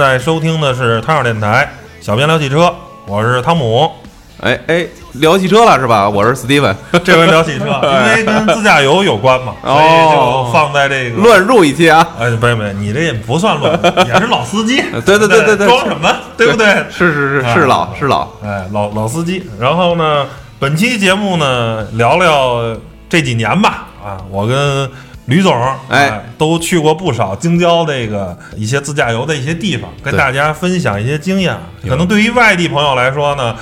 [0.00, 2.74] 在收听的是汤小电台，小编聊汽车，
[3.06, 3.92] 我是汤姆。
[4.40, 6.08] 哎哎，聊汽车了是吧？
[6.08, 11.16] 我是 Steven， 这回聊汽车， 因为跟自驾游有关嘛，所以哦就放在这个。
[11.18, 12.08] 乱入一期啊！
[12.18, 14.80] 哎，不是不是，你这也不算乱入，也是老司机。
[15.04, 16.10] 对对对对对装什么？
[16.38, 16.66] 对不对？
[16.88, 19.46] 是是是啊是老是老，哎，老老司机。
[19.58, 20.26] 然后呢，
[20.58, 22.74] 本期节目呢，聊聊
[23.10, 23.88] 这几年吧。
[24.02, 24.90] 啊，我跟
[25.30, 25.54] 吕总，
[25.88, 31.56] 哎啊都去过不少京郊这个一些自驾游的一些地方，跟大家分享一些经验。
[31.88, 33.56] 可能对于外地朋友来说呢，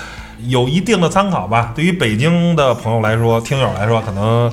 [0.48, 1.72] 有一定的参考吧。
[1.76, 4.52] 对于北京的朋友来说，听友来说，可能。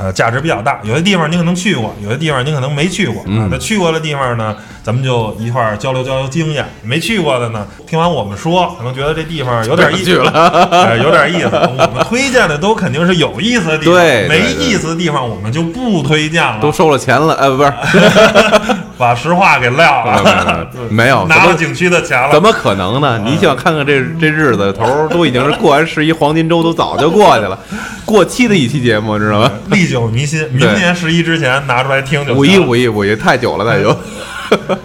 [0.00, 0.80] 呃，价值比较大。
[0.82, 3.24] 有些地方您可能去过，有些地方您可能没去过、啊。
[3.28, 6.64] 嗯那去过的地方呢，咱们就一块儿交流交流经验。
[6.82, 10.30] 没去过的呢，听完我们说，可能觉得这地方有点意思，去了，
[10.72, 11.50] 哎，有点意思。
[11.52, 13.94] 我们推荐的都肯定是有意思的地方，
[14.28, 17.72] 没意思的地方我们就不推荐了，都收了钱了，呃，不是，
[19.00, 22.30] 把实话给撂了，没有， 拿了景区的钱了。
[22.30, 23.18] 怎么可能呢？
[23.24, 27.58] 你想看看这这日子头儿都已经是过完十一黄金周，都早就过去了，
[28.04, 29.50] 过期的一期节目，知道吗？
[29.68, 33.96] 历久弥新，明年十一之前拿出来听就五一五一五一太久了，那就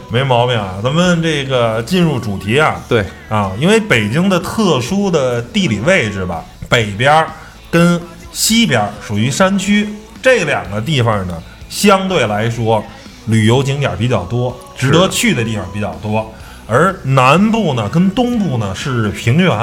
[0.09, 0.75] 没毛病啊。
[0.81, 7.27] 咱们这个进入主题啊，对，啊，因为北京的特殊的地理位置吧，北边儿
[7.69, 8.01] 跟
[8.31, 9.89] 西边儿属于山区，
[10.21, 11.33] 这两个地方呢，
[11.69, 12.81] 相对来说
[13.27, 16.33] 旅游景点比较多，值得去的地方比较多。
[16.67, 19.55] 而南部呢跟东部呢是平原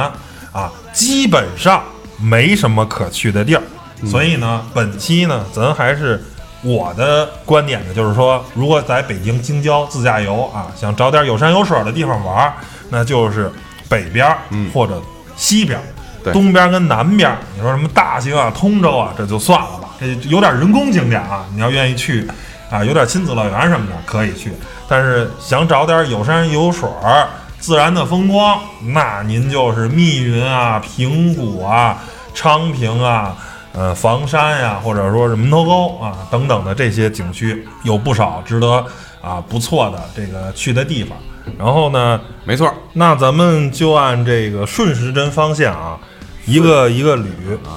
[0.52, 1.82] 啊，基本上
[2.20, 3.62] 没什么可去的地儿。
[4.06, 6.22] 所以呢，本期呢，咱还是
[6.62, 12.54] 我的观点呢，就是说，如果在北京京郊自驾游啊，想找点有山有水的地方玩儿，
[12.90, 13.50] 那就是
[13.88, 14.38] 北边儿
[14.72, 15.00] 或者
[15.36, 15.84] 西边儿。
[16.32, 21.44] 东边跟南边，你说什么大兴啊、通州啊，这就算了吧，这有点人工景点啊。
[21.52, 22.24] 你要愿意去
[22.72, 24.50] 啊，有点亲子乐园什么的可以去。
[24.88, 27.28] 但是想找点有山有水儿、
[27.58, 28.58] 自然的风光，
[28.94, 32.02] 那您就是密云啊、平谷啊、
[32.34, 33.36] 昌平啊、
[33.72, 38.84] 呃房山呀、或者说是门头沟啊等等的这些景区，有不少值得
[39.20, 41.16] 啊不错的这个去的地方。
[41.58, 45.98] 然后呢，没错，那咱们就按这个顺时针方向啊，
[46.46, 47.26] 一个一个捋
[47.64, 47.76] 啊。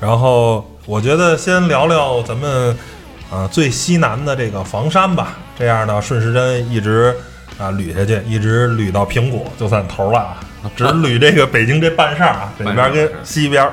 [0.00, 2.76] 然后我觉得先聊聊咱们
[3.34, 7.12] 啊最西南的这个房山吧，这样呢顺时针一直
[7.58, 10.36] 啊捋下去，一直捋到平谷就算头了啊，
[10.76, 13.68] 只捋这个北京这半扇啊，北边跟西边。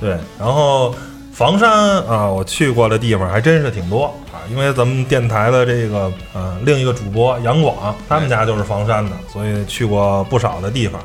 [0.00, 0.94] 对，然后
[1.32, 1.70] 房山
[2.06, 11.00] 啊，我去过的地方还真是挺多啊，因为咱们电台的这个呃另一个主播杨广，他们家就是房山的，所以去过不少的地方。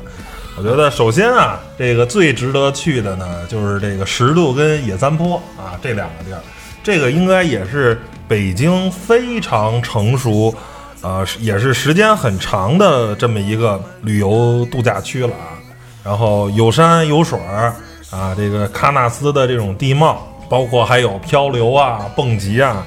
[0.56, 6.40] 我觉得首先啊，这个最值得去的呢，就是这个十渡跟野三坡啊这两个地儿，
[6.82, 10.54] 这个应该也是北京非常成熟，
[11.02, 15.58] 呃，也是时间很长的这么一个旅游度假区了啊。
[16.02, 17.74] 然后有山有水儿
[18.10, 22.84] 啊，这个喀纳斯的这种地貌，包括还有漂流啊、蹦极啊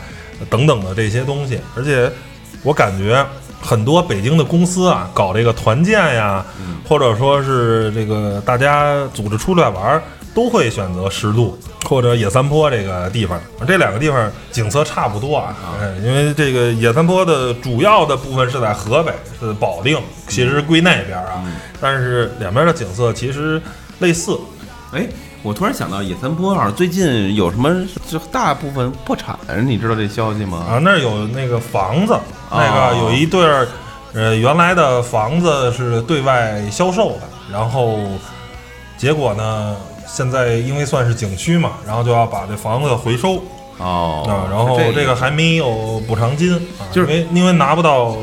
[0.49, 2.11] 等等的这些东西，而且
[2.63, 3.23] 我感觉
[3.61, 6.43] 很多北京的公司啊，搞这个团建呀，
[6.89, 10.03] 或者说是这个大家组织出来玩儿，
[10.33, 13.39] 都会选择十渡或者野三坡这个地方。
[13.67, 21.43] 这两个地方景色差不多啊，哎因为这个野三坡的主要的部分是在河北，是保定，其实归那边啊，
[21.79, 23.61] 但是两边的景色其实
[23.99, 24.37] 类似。
[24.91, 25.07] 哎，
[25.41, 30.65] 我突然想到野三坡好像最近有什么，就大部分破产，你知道这消息吗？
[30.69, 32.15] 啊，那儿有那个房子，
[32.51, 33.67] 那哦个有一对儿，
[34.13, 37.21] 呃，原来的房子是对外销售的，
[37.51, 37.99] 然后
[38.97, 39.75] 结果呢，
[40.13, 43.43] 现在因为算是景区嘛，然后就要把这房子回收。
[43.79, 48.15] 哦啊，然后是这个还没有补偿金，啊就是因为因为拿不到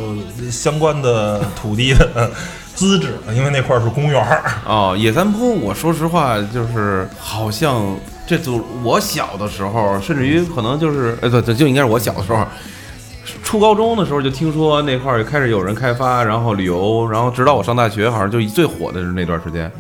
[0.49, 2.31] 相关的土地的
[2.77, 4.45] 资质，因为那块儿是公园儿。
[4.65, 7.85] 哦，野三坡，我说实话，就是好像
[8.29, 12.47] 这组我小的时候，甚至于可能就是，呃，对对，就应该是我小的时候，
[13.43, 19.71] 初高中的时候就听说那块儿开始有人开发，然后旅游，然后直到我上大学，好像就最火的是那段时间，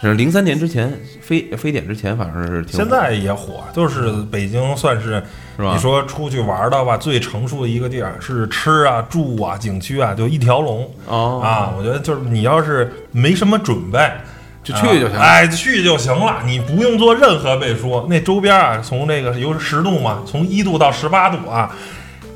[0.00, 5.22] 是零三年之前，非非典之前，反正是挺火现在也火，就是北京算是
[5.56, 11.72] 是吧你说出去玩的吧，最成熟的一个地儿是吃啊、住啊、景区啊，就一条龙哦啊。
[11.78, 13.98] 我觉得就是你要是没什么准备，
[14.62, 18.06] 就去就行啊哎，去就行了，你不用做任何背书。
[18.10, 21.74] 那周边啊，从这个由十度嘛，从一度到十八度啊，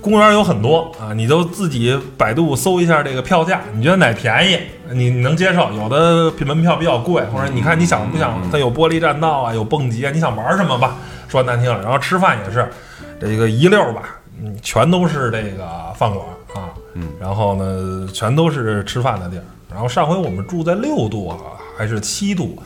[0.01, 4.59] 公园有很多啊，你就自己百度搜一下这个票价，你觉得哪便宜，
[4.93, 5.73] 你你能接受？
[5.73, 10.97] 有的门票比较贵，或者你看你想不想，它有玻璃栈道啊，有蹦极啊，你想玩什么吧？
[11.29, 12.71] 说难听了，然后吃饭也是，
[13.21, 16.25] 这个一溜儿吧，嗯，全都是这个饭馆
[16.55, 19.45] 啊，嗯，然后呢，全都是吃饭的地儿。
[19.71, 21.37] 然后上回我们住在六度啊，
[21.77, 22.57] 还是七度，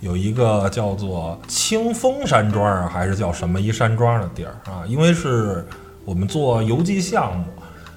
[0.00, 5.66] 有一个叫做清风山庄啊，还是叫什么一山庄的地儿啊，因为是
[6.10, 7.44] 我们做游记项目。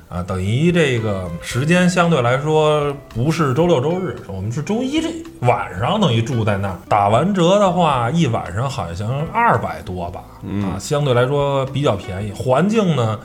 [0.08, 6.78] 啊，等于这个时间相对来说不是周六周日，我们是周一这晚上等于住在那儿。
[6.88, 10.24] 打完折的话，一晚上好像二百多吧，
[10.64, 12.32] 啊，相对来说比较便宜。
[12.32, 13.20] 环境呢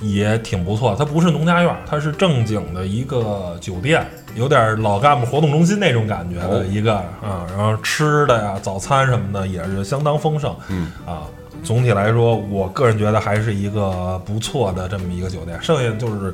[0.00, 4.06] 也挺不错，它不是农家院，它是正经的一个酒店，
[4.36, 7.44] 有点老干部活动中心那种感觉的一个啊。
[7.48, 11.26] 然后吃的呀、早餐什么的也是相当丰盛，嗯啊。
[11.62, 15.58] 总体来说，我个人觉得还是一个不错的这么一个酒店。
[15.62, 16.32] 剩下就是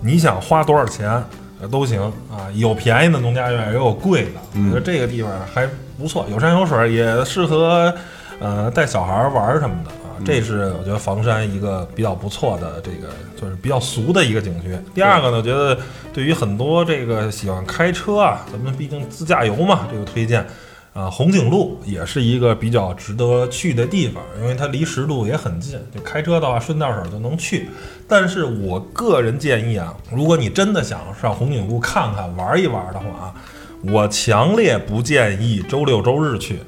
[0.00, 1.22] 你想花多少钱
[1.60, 2.00] 呃都行
[2.30, 4.40] 啊，有便宜的农家院，也有贵的。
[4.54, 5.68] 我觉得这个地方还
[5.98, 7.92] 不错，有山有水，也适合
[8.40, 10.16] 呃带小孩玩什么的啊。
[10.24, 13.08] 这是我觉得房山一个比较不错的这个，
[13.40, 14.76] 就是比较俗的一个景区。
[14.94, 15.78] 第二个呢，我觉得
[16.12, 20.46] 对于很多这个喜欢开车啊，咱们毕竟自驾游嘛，这个推荐。
[20.94, 27.70] 啊，红景路也是一个比较值得去的地方，因为它离十渡也很近，就开车的话顺道手就能去。
[28.06, 33.34] 但是我个人建议啊，如果你真的想上红景路看看、玩一玩的话啊，
[33.90, 36.58] 我强烈不建议周六周日去，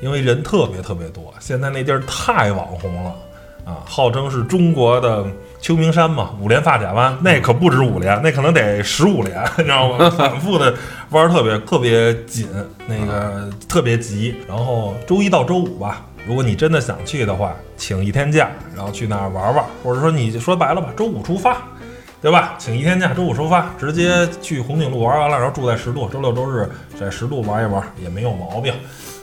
[0.00, 1.34] 因为人特别特别多。
[1.40, 3.16] 现在那地儿太网红了
[3.64, 5.26] 啊，号称是中国的
[5.62, 10.10] 秋名山嘛，五连发卡弯，那可不止五连，那可能得十五连， 你知道吗？
[10.18, 10.74] 反复的
[11.10, 12.48] 弯儿特别特别紧，
[12.88, 14.34] 那个特别急。
[14.48, 21.56] 然后周一到周五吧，如果你真的想去的话，请一天假，然后去那儿玩玩，或者说你说白了吧，周五出发。
[22.20, 22.54] 对吧？
[22.56, 28.72] 请一天假，周五出发，直接去红景路玩完了，然后住在十渡，周六周日在十渡玩一玩也没有毛病，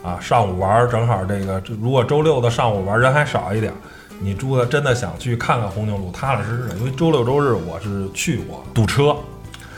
[0.04, 3.72] 啊，上午玩正好这个，如果周六的上午玩人还少一点，
[4.20, 9.16] 你住的真的想去看看红景路，踏踏实实的，因为周六周日我是去过，堵车，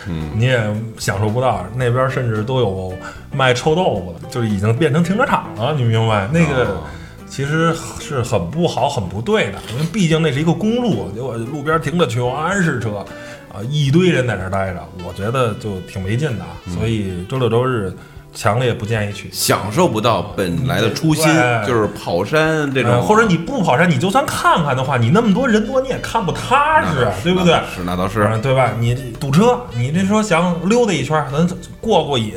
[0.07, 0.59] 嗯，你也
[0.97, 2.93] 享受不到，那边甚至都有
[3.31, 6.27] 卖臭豆腐的，就是已经变成停车场了，你明白？
[6.33, 6.83] 那个哦
[7.29, 12.21] 其实是很不好、很不对的，因为毕竟那是一个公路，结果路边停的全
[12.61, 13.05] 是车，
[13.53, 16.49] 啊，一堆人在那儿待着，我觉得就挺没劲的，啊。
[16.67, 17.95] 所以周六周日
[18.33, 19.29] 强烈不建议去。
[19.31, 21.25] 享受不到本来的初心，
[21.67, 27.53] 就是跑山这种，呃或者你不跑山，你就算看看的话，你那么多人多，你也看不踏实，啊对不对？
[27.75, 28.23] 是，那倒是。
[28.31, 28.71] 嗯，对吧？
[28.79, 31.47] 你堵车，你这说想溜达一圈儿，咱
[31.79, 32.33] 过过瘾，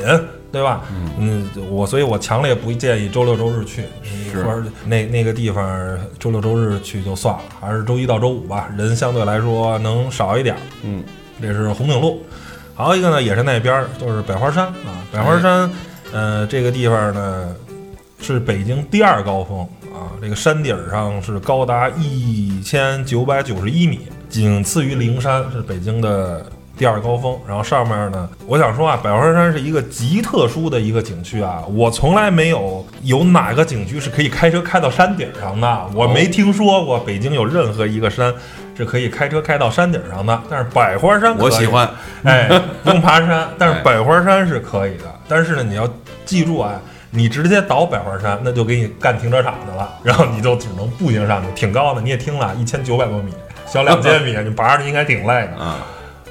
[0.51, 0.81] 对吧？
[1.17, 3.83] 嗯，我所以，我强烈不建议周六周日去，
[4.31, 10.61] 是或者那那个地方周六周日去就算了，还是周一到周五吧，人相对来说能少一点儿。
[10.83, 11.03] 嗯，
[11.41, 12.23] 这是红顶路，
[12.77, 14.99] 还有一个呢，也是那边儿，就是百花山啊。
[15.11, 15.69] 百花山，
[16.11, 17.55] 呃，这个地方呢
[18.19, 19.59] 是北京第二高峰
[19.93, 26.45] 啊，这个山顶上是高达一千九百九十一米，仅次于灵山，是北京的
[26.77, 27.39] 第二高峰。
[27.47, 38.33] 然后上面呢，我想说啊，百花山是一个极特殊的一个景区啊，我从来没有有哪个景区是可以开车开到山顶上的，我没听说过北京有任何一个山
[38.75, 40.41] 是可以开车开到山顶上的。
[40.49, 41.89] 但是百花山我喜欢，
[42.23, 42.49] 哎，
[42.83, 45.05] 不用爬山， 但是哎百花山是可以的。
[45.27, 45.87] 但是呢，你要
[46.25, 46.79] 记住啊，
[47.09, 52.01] 你直接倒百花山，那就给你干停车场去了，然后你就只能步行上去，挺高的。
[52.01, 53.33] 你也听了，一千九百多米，
[53.65, 55.63] 小两千米，你爬上去应该挺累的。
[55.63, 55.79] 啊，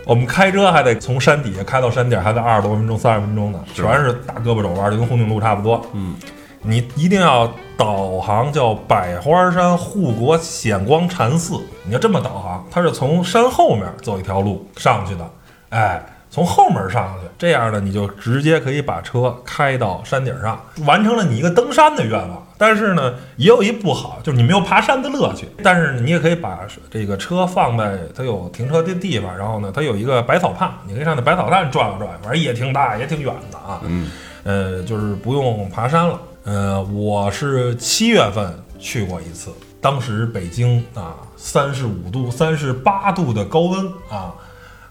[0.05, 5.85] 我们开车还得从山底下开到山顶，还得二十多分钟、三十分钟呢，全是大胳膊肘弯，就跟红景路差不多。
[5.95, 6.15] 嗯，
[6.63, 15.28] 你一定要导航叫百花山护国显光禅寺，你要这么导航，它是从山后面走一条路上去的，
[15.71, 16.00] 哎，
[16.31, 22.43] 从后门上去，这样呢，你就直接可以把车开到山顶上，完成了你一个登山的愿望。
[22.57, 25.49] 但是呢，也有一不好，就是你没有爬山的乐趣。
[25.62, 33.81] 但是你也可以把这个车放在它有停车的地方，然后呢，它有一个百草畔，你可以上那百草畔转悠转悠，反正也挺大，也挺远的啊。
[33.83, 34.09] 嗯，
[34.45, 36.16] 呃，就是不用爬山了。
[36.45, 44.35] 呃，我是七月份去过一次，当时北京啊三十五度、三十八度的高温啊，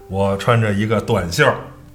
[0.08, 1.54] 我穿着一个短袖儿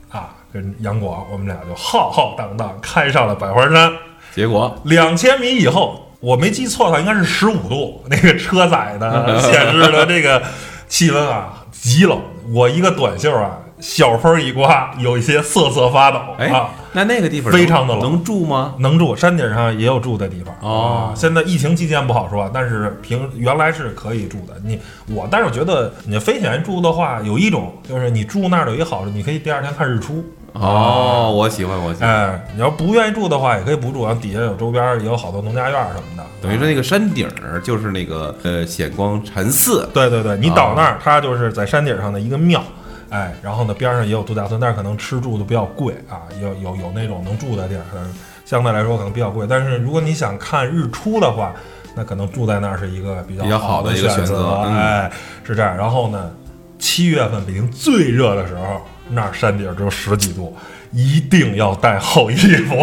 [0.09, 3.91] 啊，跟杨广我们俩就浩浩荡荡开上了百花山。
[4.33, 10.41] 结果两千米以后，我没记错的话，应该是十五度，那个车载的 显示的这个
[10.87, 12.17] 气温啊，极冷。
[12.53, 18.73] 我一个短袖啊，小风一刮，有一些瑟瑟发抖哎啊。，那那个地方非常的冷能住吗？
[18.79, 24.53] 能住，山顶上也有住的地方哦啊现在疫情期间不好说，但是平原来是可以住的。
[24.63, 30.23] 你我，但是我觉得你飞险住的话，有一种就是你住那儿有一个好处，你可以第二天看日出。
[30.53, 32.09] 哦，我喜欢，我喜欢。
[32.09, 36.25] 哎，你要不愿意住的话，也可以不住，然后底下有周边也有好多农家院什么的。
[36.41, 42.63] 等于说那个山顶儿就是那个呃显光禅寺，对对对，你到那儿，它就是在山顶上的一个庙，
[43.09, 48.13] 哎，然后呢边上也有度假村，但是可能吃住的比较贵啊，有有有那种能住的地儿，嗯
[48.45, 49.45] 相对来说可能比较贵。
[49.47, 51.53] 但是如果你想看日出的话，
[51.95, 55.11] 那可能住在那儿是一个比较比较好的的一个选择择，嗯哎，
[55.43, 55.75] 是这样。
[55.75, 56.31] 然后呢，
[56.77, 60.55] 七月份北京最热的时候，那儿山顶只有十几度。
[60.91, 62.75] 一定要带厚衣服，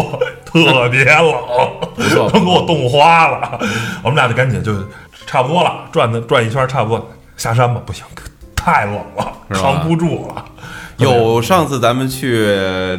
[0.45, 1.29] 特别冷，
[2.31, 3.59] 都给我冻花了。
[4.01, 4.73] 我们俩就赶紧就
[5.25, 8.05] 差不多了，转的转一圈差不多，下山吧，不行，
[8.67, 10.43] 太冷了，扛不住了。
[10.97, 12.43] 有上次咱们去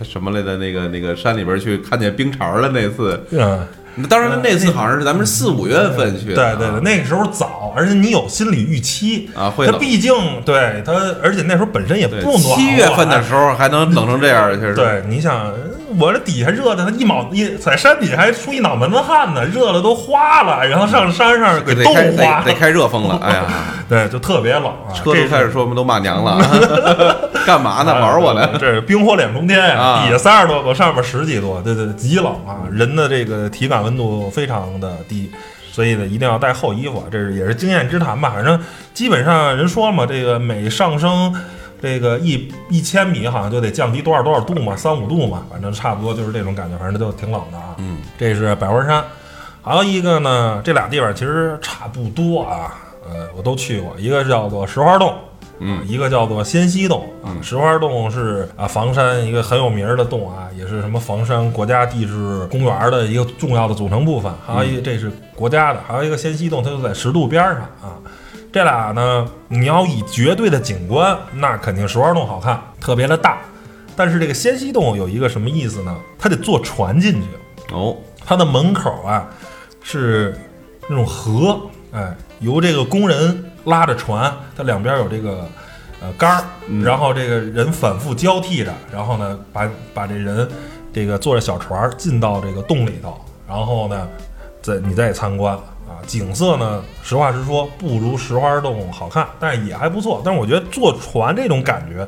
[0.03, 3.69] 什么来的那个那个山里边去看见冰碴了那次，嗯，
[4.09, 6.43] 当然那次好像是咱们四五月份去的。
[6.43, 9.29] 啊，对对对，那个时候早，而且你有心理预期。
[9.35, 12.39] 它啊会它毕竟对它，而且那时候本身也不对暖。
[12.39, 14.75] 七月份的时候还能冷成这样，确实。
[14.75, 15.53] 对，你想，
[15.99, 23.45] 我这底下热的，他一脑一在山底下还出一脑门子汗呢，热的都花了，然后上山上给冻花得得开热风了，哎呀，
[23.89, 24.95] 对，就特别冷啊。
[24.95, 26.39] 车都开始说我们都骂娘了，
[27.47, 27.93] 干嘛呢？
[27.95, 28.49] 玩我呢？
[28.59, 32.63] 这是冰火两重天呀、啊底下三十多度，上面十几度，对对，对极冷啊！
[32.71, 35.31] 人的这个体感温度非常的低，
[35.73, 38.31] 所以呢，一定要带厚衣服，这是也是经验之谈吧。
[38.35, 38.59] 反正
[38.95, 41.35] 基本上人说了嘛，这个每上升
[41.81, 47.75] 这个一一千米，好像就得降低多少多少度嘛，三五度嘛，反正差不多就是这种感觉，反正就挺冷的啊。
[47.79, 49.05] 嗯，这是百花山，
[49.63, 52.75] 还有一个呢，这俩地方其实差不多啊，
[53.09, 55.15] 呃，我都去过，一个叫做石花洞。
[55.61, 64.33] 嗯一个叫做仙溪洞啊，石花洞是啊房山一个很有名儿的洞啊，也是什么房山国家地质公园的一个重要的组成部分。
[64.47, 67.99] 还有一个这是国家的，还有一个仙溪洞，它就在石渡边上啊。
[68.51, 73.39] 这俩呢，你要以绝对的景观，那肯定石花洞好看，特别的大。
[73.95, 75.95] 但是这个仙溪洞有一个什么意思呢？
[76.19, 79.29] 它得坐船进去，哦，它的门口啊
[79.83, 80.35] 是
[80.89, 81.61] 那种河，
[81.93, 85.47] 哎，由这个工人拉着船，它两边有这个
[86.01, 86.45] 呃杆儿，
[86.83, 90.49] 然后这个人反复交替着，然后呢把把这人
[90.93, 94.09] 这个坐着小船进到这个洞里头，然后呢
[94.63, 95.59] 再你再参观
[95.99, 100.23] 啊，景色呢实话实说不如石花洞好看，但是也还不错。
[100.25, 102.07] 但是我觉得坐船这种感觉。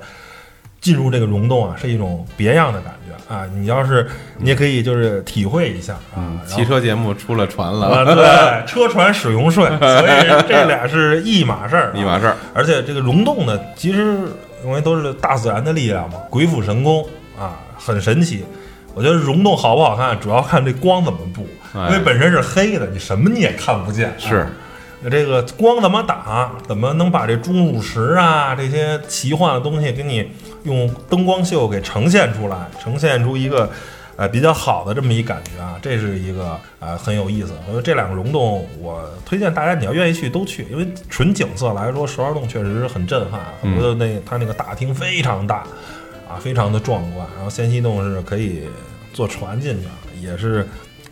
[0.80, 3.44] 进入这个溶洞啊，是一种别样的感觉啊！
[3.54, 6.40] 你要是你也可以就是体会一下啊。
[6.46, 12.34] 汽车节目出了船了，啊，对，车船使用税，所以这俩是一码事儿、 一码事儿。
[12.54, 14.20] 而且这个溶洞呢，其实
[14.64, 17.06] 因为都是大自然的力量嘛，鬼斧神工
[17.38, 18.42] 啊，很神奇。
[18.94, 24.12] 我觉得溶洞好不好看，主要看这光怎么布，哎因为本身是黑的，你什么你也看不见。
[24.18, 24.50] 是啊
[25.10, 30.30] 这个光怎么打，怎么能把这钟乳石啊这些奇幻的东西给你
[30.64, 33.70] 用灯光秀给呈现出来，呈现出一个
[34.16, 37.54] 呃比较好的这么一感觉啊，这是一个呃很有意思。
[37.66, 43.40] 我觉得这两个溶洞，我推荐大家你要愿意去都去，因为纯景色来说，石花洞确实很震撼。
[43.62, 45.64] 嗯我觉得那它那个大厅非常大
[46.28, 47.26] 啊，非常的壮观。
[47.36, 48.64] 然后仙溪洞是可以
[49.14, 49.88] 坐船进去，
[50.20, 50.68] 也是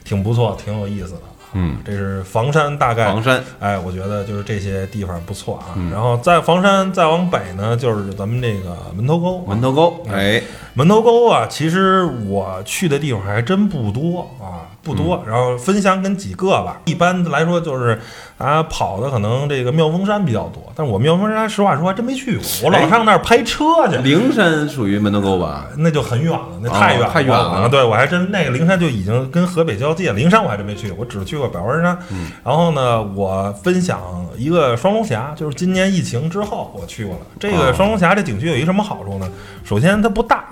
[0.08, 1.20] 挺不错，挺有意思的。
[1.52, 5.72] 嗯，这是房山大概房山，哎，我觉得就是这些地方不错啊。
[5.76, 9.44] 嗯然后在房山再往北呢，就是咱们这个门头沟。
[9.46, 10.42] 门头沟，哎，
[10.74, 15.22] 门头沟啊，其实我去的地方还真不多啊，不多。
[15.26, 16.80] 然后分享跟几个吧。
[16.84, 18.00] 一般来说就是
[18.38, 23.96] 啊，跑的可能这个妙峰山比较多，但是我妙峰山实话说还真没去过，我老上那儿拍车去。
[23.98, 25.66] 灵山属于门头沟吧？
[25.76, 27.68] 那就很远了，那太远太远了啊！
[27.68, 31.98] 对我还真那个灵山就已经跟河北交界，灵山我还真没去，我只去过百花山。
[32.10, 34.00] 嗯然后呢，我分享
[34.36, 37.20] 一个双龙峡，就是今年疫情之后我去过了。
[37.38, 39.28] 这个哦双龙峡这景区有一什么好处呢？
[39.64, 40.44] 首先它不大，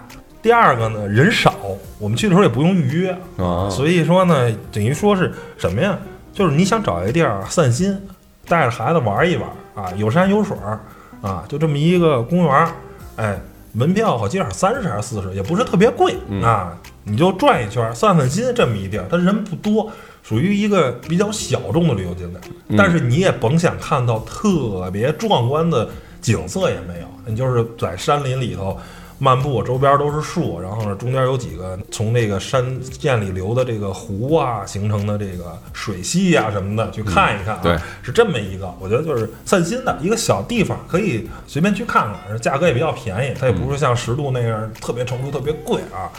[0.47, 1.53] 第二个呢人少，
[1.99, 5.99] 我们去的时候也不用预约，啊所以说呢，等于说是什么呀？
[6.33, 8.00] 就是你想找一个地儿散心，
[8.47, 10.79] 带着孩子玩一玩啊，有山有水儿
[11.21, 12.71] 啊，就这么一个公园儿，
[13.17, 13.41] 哎，
[13.73, 19.91] 门票好像三十还是四十，也不是特别贵嗯啊，你就转一圈儿散散心，这么一地儿，它人不多，
[20.23, 25.88] 属于一个比较小众的旅游景点，嗯但是你也甭想看到特别壮观的
[26.21, 28.79] 景色也没有，你就是在山林里头
[29.18, 37.61] 漫步，周边都是树，然后呢中间有几个从这个山涧里流的这个湖啊形成的这个水系啊什么的，去看一看啊。
[37.62, 46.12] 对是这么一个，我觉得就是散心的一个小地方，可以随便去看看，价格也比较便宜，它也不是像十渡那样特别成熟特别贵啊。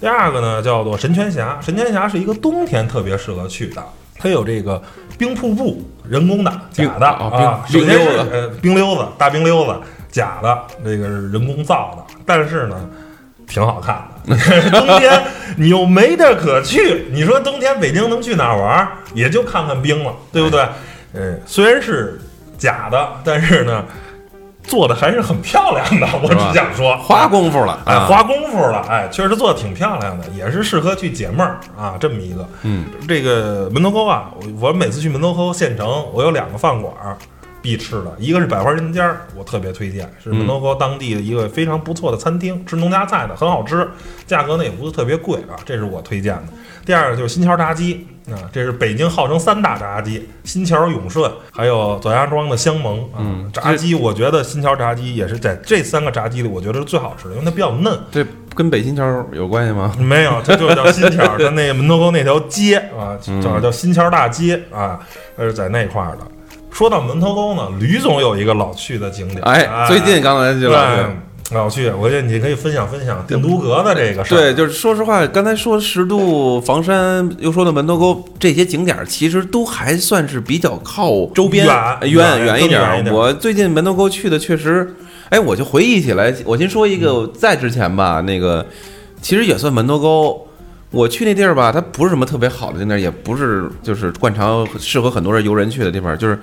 [0.00, 3.82] 第二个呢叫做神泉峡，神泉峡是一个冬天特别适合去的，
[4.18, 4.80] 它有这个
[5.16, 9.80] 冰瀑布，人工的假的哦啊，冰首先是呃冰溜子，大冰溜子，
[10.14, 12.76] 假的，那个是人工造的，但是呢。
[13.46, 14.34] 挺好看的，
[14.72, 15.22] 冬天
[15.58, 18.88] 你又没地儿可去，你说冬天北京能去哪儿玩儿？
[19.12, 20.66] 也就看看冰了，对不对？
[21.12, 22.18] 嗯，虽然是
[22.56, 23.84] 假的，但是呢，
[24.62, 26.08] 做的还是很漂亮的。
[26.22, 32.48] 我只想说，花功夫了，哎，啊花功夫了，哎，确实做的挺漂亮的，也是适合去解闷儿啊，这么一个。
[32.62, 37.14] 嗯，这个门头沟啊，我我每次去门头沟县城，我有两个饭馆儿
[37.64, 43.88] 必吃的，一个是百花人间儿，我特别推荐，是门头沟当地的一个非常不错的餐厅，吃农家菜的，很好吃，
[44.26, 46.42] 价格呢也不是特别贵啊，这是我推荐的。
[46.84, 53.16] 第二个就是新桥炸鸡啊，这是北京号称三大炸鸡，新桥永顺，还有左家庄的香萌啊。
[53.20, 57.98] 嗯炸鸡我觉得新桥炸鸡也是在这三个炸鸡里，我觉得是最好吃的，因为它比较嫩。
[58.10, 58.22] 这
[58.54, 59.90] 跟北新桥有关系吗？
[59.98, 65.00] 没有，这就叫新桥， 它那个门头沟那条街啊，正好叫新桥大街啊，
[65.34, 66.18] 它是在那块儿的。
[66.74, 70.76] 说到门头沟呢，吕总有一个老去的景点，哎，最近刚才就对
[71.52, 71.88] 老去。
[71.90, 74.38] 我觉得你可以分享分享定都阁的这个事儿。
[74.38, 84.96] 对，就是说实话，刚才说十渡、房山，又说到门头沟这些景点儿，其实都还算是比较靠周边远呃远远一点我最近门头沟去的确实，
[85.28, 88.66] 哎，我就回忆起来，我先说一个，在之前吧，那个
[89.22, 90.48] 其实也算门头沟。
[90.94, 96.16] 我去那地儿吧，它不是什么特别好的景点儿，也不是就是惯常适合很多人游人去的地方。
[96.16, 96.38] 就是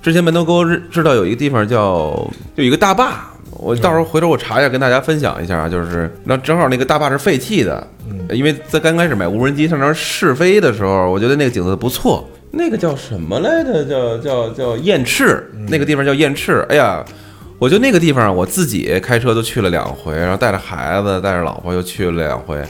[0.00, 5.68] 之前门头沟知知道有一个地方叫有一个大坝，我到时候回头我查一下，跟大家分享一下啊。
[5.68, 12.28] 就是那正好那个大坝是废弃的，嗯因为在刚开始买无人机上那儿试飞的时候，我觉得那个景色不错。
[12.52, 13.84] 那个叫什么来着？
[13.84, 16.64] 叫叫叫燕翅，那个地方叫燕翅。
[16.70, 17.04] 哎呀，
[17.58, 22.62] 我就那个地方，我自己开车都去了两回，然后带着孩子、带着老婆又去了两回，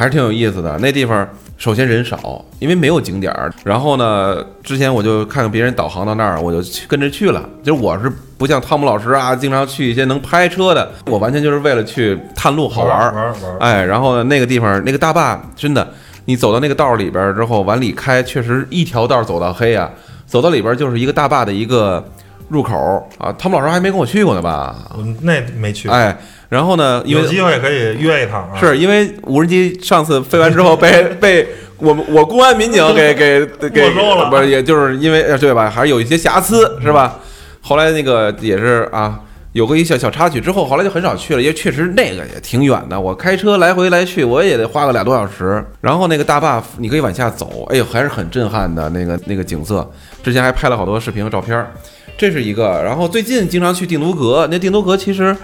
[0.00, 0.78] 还是挺有意思的。
[0.78, 3.52] 那地方首先人少，因为没有景点儿。
[3.62, 7.46] 然后呢，之前我就看看别人导航到那儿，我就去跟着去了。
[7.62, 13.12] 就是我是不像汤姆老师啊，经常去一些能拍车的，我完全就是为了去探路好玩儿。
[13.12, 13.58] 玩玩玩。
[13.58, 15.86] 哎，然后呢，那个地方那个大坝真的，
[16.24, 19.90] 你走到那个道儿里边儿之后，往里开，确实一条道儿走到黑啊，
[20.24, 22.02] 走到里边儿就是一个大坝的一个
[22.48, 23.30] 入口儿啊。
[23.38, 24.74] 汤姆老师还没跟我去过呢吧？
[24.96, 26.16] 我那没去，哎，
[26.50, 28.60] 然后呢，因为有机会可以约一趟啊。
[28.60, 37.18] 是因为无人机上次飞完之后被 被我们我公安民警 给给给没收了不是，也就是因为呃对吧，还是有一些瑕疵是吧？
[37.62, 39.20] 后来那个也是啊，
[39.52, 45.64] 有过一小小插曲之后，后来就很少去了，因为确实那个也挺远的，我开车来回来去，我也得花个俩多小时。
[45.80, 49.88] 然后那个大坝你可以往下走，哎呦，还是很震撼的那个那个景色。
[50.22, 51.70] 之前还拍了好多视频和照片儿，
[52.18, 52.82] 这是一个。
[52.84, 55.36] 然后最近经常去定都阁，那定都阁其实。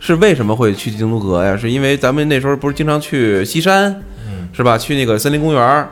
[0.00, 1.56] 是为什么会去定都阁呀？
[1.56, 4.76] 是因为咱们那时候不是经常去西山，嗯是吧？
[4.76, 5.88] 去那个森林公园儿。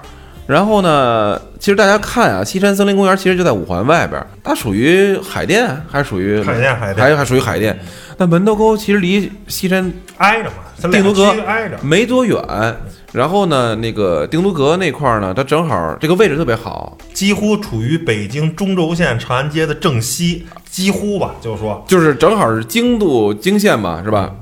[0.47, 7.79] 然后呢，其实大家看啊，西山森林公园其实就在五环外边儿，它属于海淀还属于海淀海淀还还属于海淀。
[8.17, 11.79] 那门头沟其实离西山挨着嘛，它定都阁挨着。
[11.83, 12.43] 没多远。
[13.13, 20.47] 然后呢，那个定都阁那块儿呢，它正好这个位置特别好，几乎处于北京中轴线长安街的正西，
[20.79, 24.33] 几乎吧，就是说，就是正好是经度经线嘛，是吧？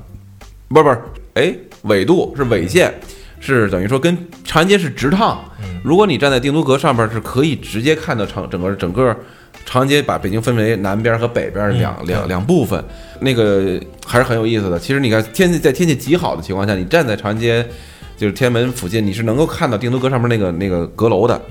[0.67, 0.99] 不是不是，
[1.33, 2.93] 哎，纬度是纬线，
[3.39, 5.43] 是等于说跟长安街是直趟。
[5.83, 9.17] 如果你站在定都阁上边，是可以直接看到长整个整个
[9.65, 12.83] 长安街，把北京分为南边和北边两、嗯两两部分，
[13.19, 14.77] 那个还是很有意思的。
[14.77, 17.67] 其实你看天气在天气极好的情况下，你站在长安街
[18.15, 21.41] 就是天安门附近，你是能够看到定都阁上面那个那个阁楼的。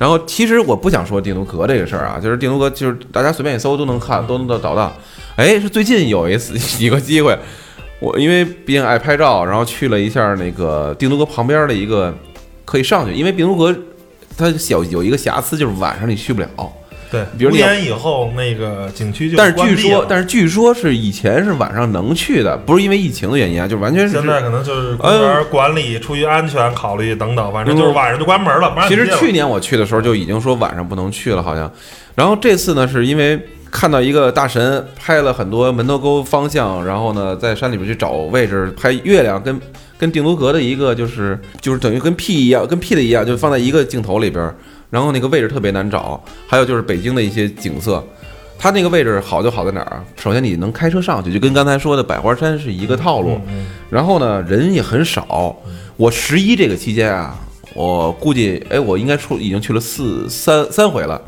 [0.00, 4.90] 然后其实我不想说定都阁这个事儿啊，就是定都阁，就是大家随便一搜都能看，都能找到。
[5.36, 7.38] 哎，是最近有一次一个机会，
[8.00, 12.14] 我因为毕竟爱拍照，然后去了一下那个定都阁旁边的一个
[12.64, 13.76] 可以上去，因为定都阁
[14.38, 16.48] 它小有一个瑕疵，就是晚上你去不了。
[17.10, 28.74] 对，比如你五点以后那个景区就但是据说但是据说是以前是晚上能去的，不是因为疫情的原因啊，就完全是现在可能就是公园管理出于安全考虑等等，反正就是晚上就关门了。
[28.88, 31.70] 其实去年我去的时候就已经说晚上不能去了，好像。
[32.14, 39.60] 然后这次呢，是因为看到一个大神拍了很多门头沟方向，然后呢在山里边去找位置拍月亮跟
[39.98, 44.54] 跟定都阁的一个就是就是等于跟 P 一样，跟 P 的一样，就放在一个镜头里边，
[44.90, 46.22] 然后那个位置特别难找。
[46.46, 48.04] 还有就是北京的一些景色。
[48.62, 50.04] 它那个位置好就好在哪儿啊？
[50.16, 53.40] 首先你能开车上去，就跟刚才说的百花山是一个套路。
[53.48, 55.56] 嗯然后呢，人也很少。
[55.96, 57.34] 我十一这个期间啊，
[57.72, 61.18] 我估计，哎，我应该出已经去了四三三回了。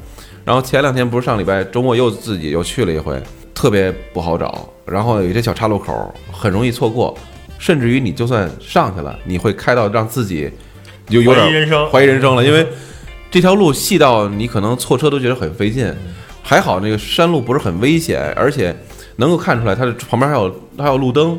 [0.45, 3.19] 然后前两天不是上礼拜周末又自己又去了一回，
[3.55, 4.69] 特别不好找。
[4.85, 7.17] 然后有一些小岔路口很容易错过，
[7.59, 10.51] 甚至于你就算上去了，你会开到让自己
[11.09, 12.67] 有有点怀疑人生怀疑人生了，因为
[13.33, 15.93] 这条路细到你可能错车都觉得很费劲。
[16.45, 18.77] 还好那个山路不是很危险，而且
[19.17, 21.39] 能够看出来它的旁边还有还有路灯。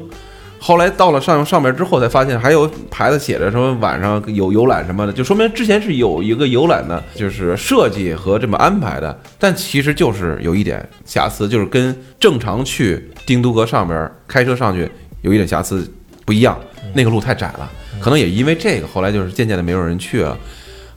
[0.58, 9.20] 后来到了上上面之后，才发现还有牌子写着什么晚上有游览什么的，就说明之前是有一个游览的，就是设计和这么安排的。
[9.38, 14.90] 但其实就是有一点瑕疵，就是跟正常去丁都阁上面开车上去
[15.22, 15.86] 有一点瑕疵
[16.24, 16.58] 不一样，
[16.94, 20.38] 那个路太窄了，可能也因为这个，后来就是渐渐的没有人去了。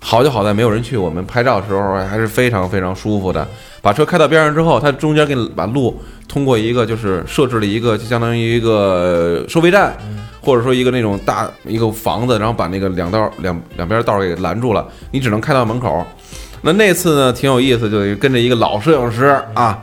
[0.09, 3.45] 好就好在没有人去，我们拍照的时候还是非常非常舒服的。
[3.83, 9.97] 把车开到边上之后，它中间给你把路通过一个就是设置了一个就相当于一个收费站，
[10.41, 16.07] 或者说一个那种大一个房子，然后把那个两道两两边道给拦住了，你只能开到门口。
[16.63, 19.83] 那那次呢挺有意思，就跟着一个老摄影师啊，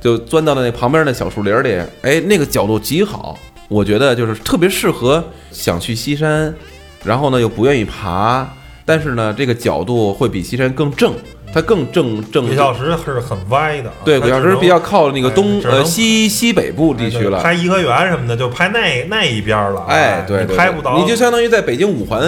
[0.00, 6.54] 就钻到了那旁边的小树林里，哎，那个角度极好，我觉得就是特别适合想去西山，
[7.02, 8.48] 然后呢又不愿意爬，
[8.86, 11.12] 但是呢这个角度会比西山更正，
[11.52, 12.56] 它更正正鬼。
[12.56, 17.42] 小石是很歪的啊，对，鬼它只能小石比较靠那个东呃西西北部地区了。
[17.42, 19.84] 拍颐和园什么的，就拍那那一边了。
[19.88, 22.20] 哎，对拍不到，你就相当于在北京五环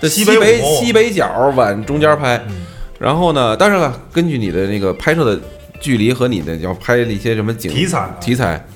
[0.00, 2.36] 的西西北西北角往中间拍。
[2.48, 2.66] 嗯
[2.98, 5.38] 然后呢，当然了，根据你的那个拍摄的
[5.78, 8.66] 距离和你的要拍的一些什么景题材题材，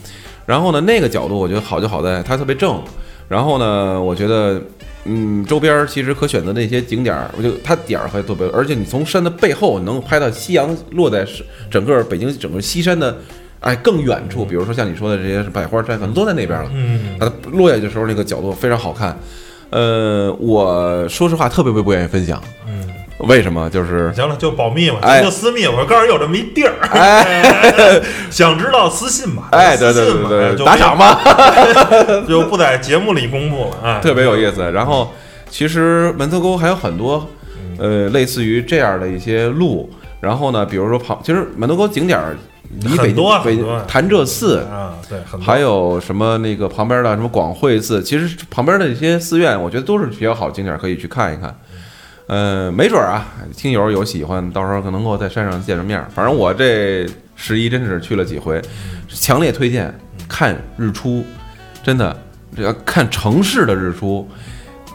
[0.46, 2.80] 然后呢，那个角度我觉得好就好在它特别正。
[3.26, 4.62] 然后呢，我觉得。
[5.04, 13.16] 嗯，周边其实可选择的一些景点儿，我就它点儿还特别，而且你从山的背后能拍到夕阳落在是整个北京整个西山的，
[13.58, 16.70] 哎更远处，比如说像你说的这些百花山，可能都在那边了。
[16.72, 19.18] 嗯，它落下去的时候那个角度非常好看。
[19.70, 22.61] 呃，我说实话特别不愿意分享，嗯，
[23.22, 23.68] 为什么？
[23.70, 25.66] 就是行了，就保密嘛，哎就私密。
[25.66, 31.20] 我告诉你有这么一地儿， 哎 想知道私信吧，哎，对对对对，就打赏吧，
[32.28, 34.70] 就不在节目里公布了啊，特别有意思。
[34.72, 35.12] 然后
[35.48, 37.28] 其实门头沟还有很多，
[37.78, 39.88] 呃，类似于这样的一些路。
[40.20, 42.36] 然后呢，比如说旁，其实门头沟景点儿
[42.84, 44.58] 离北很多北多潭柘寺。
[44.70, 51.52] 啊，对，很还有什么那个旁边的什么广惠寺，其实旁边的一些寺院，我觉得都是比较好景点，可以去看一看。
[52.32, 56.08] 呃，没准儿啊，听友有喜欢，到时候可能够在山上见着面儿。
[56.14, 58.58] 反正我这十一真是去了几回，
[59.06, 59.94] 强烈推荐
[60.26, 61.22] 看日出，
[61.82, 62.18] 真的，
[62.56, 64.26] 这个看城市的日出，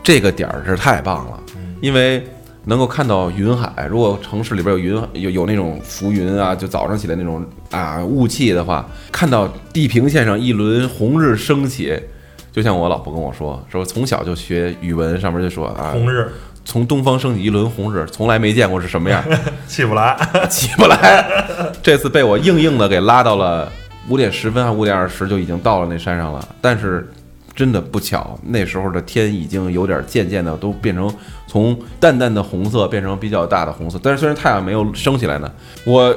[0.01, 1.39] 这个点儿是太棒了，
[1.79, 2.27] 因为
[2.65, 3.85] 能够看到云海。
[3.85, 12.01] 如果城市里边有云，有有那种浮云啊，就早上起来那种啊雾气的话，看到地平线上一轮红日升起。
[12.51, 16.27] 就像我老婆跟我说，说从小就学语文，上面就说啊，红日
[16.67, 19.23] 从东方升起一轮红日，从来没见过是什么样，
[19.65, 20.17] 起不来，
[20.51, 21.25] 起不来。
[21.81, 23.71] 这次被我硬硬的给拉到了
[24.09, 27.09] 五点十分还五点二十就已经到了那山上了，但是
[27.55, 31.09] 真的不巧，那时候的天已经有点渐渐的都变成
[31.47, 35.49] 从淡淡的红色变成比较大的红色，但是虽然太阳没有升起来呢，
[35.85, 36.13] 我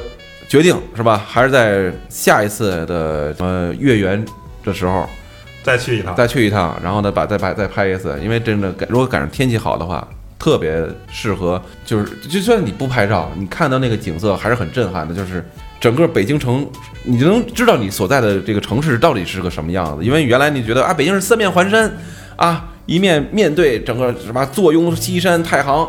[0.49, 4.23] 决定是吧，还是在下一次的呃月圆
[4.65, 5.09] 的时候
[5.63, 10.07] 再去一趟，再去一趟，然后呢把再拍再拍一次，因为真的赶如果赶上天气好的话，
[10.41, 15.45] 特别适合，就是就算你不拍照，你看到那个景色还是很震撼的，就是
[15.79, 16.67] 整个北京城，
[17.05, 20.05] 你就能知道你所在的这个城市到底是个什么样子。
[20.05, 21.93] 因为原来你觉得啊，北京是三面环山，
[22.35, 25.89] 啊，一面面对整个什么坐拥西山太行，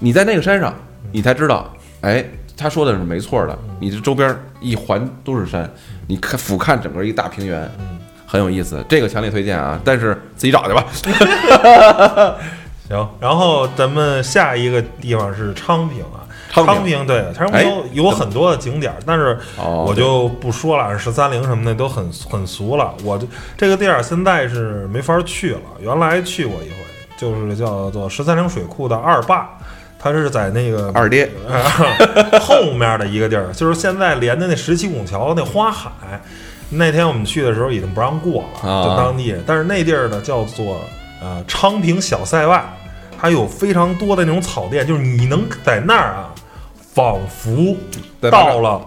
[0.00, 0.74] 你在那个山上，
[1.12, 2.24] 你才知道，哎。
[2.54, 5.68] 他说的是没错的，你这周边一环都是山，
[6.06, 7.68] 你看俯瞰整个一大平原，
[8.24, 9.80] 很有意思，这个强烈推荐啊！
[9.82, 10.86] 但是自己找去吧。
[12.92, 22.94] 行，然后咱们下一个地方是昌平啊，昌平昌平对，昌哎平有有很多的景点儿，但是哦我就不说了，十三陵什么的都很很俗了。
[23.02, 23.26] 我这
[23.56, 26.76] 这个地儿现在是没法去了，原来去过一回，
[27.16, 29.48] 就是叫做十三陵水库的二坝，
[29.98, 31.30] 它是在那个二爹，
[32.42, 35.90] 后面的一个地儿，就是现在连的那十七拱桥那花海。
[36.74, 39.44] 那天我们去的时候已经不让过了，啊就当地人。
[39.46, 40.80] 但是那地儿呢叫做
[41.20, 42.64] 呃昌平小塞外，
[43.22, 46.34] 它有非常多的那种草甸，就是你能在那儿啊，
[46.92, 47.76] 仿佛
[48.28, 48.84] 到了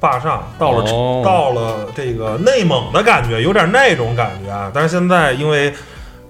[0.00, 4.68] 坝上，到了、哦到了这个内蒙的感觉，有点那种感觉啊。
[4.74, 5.72] 但是现在因为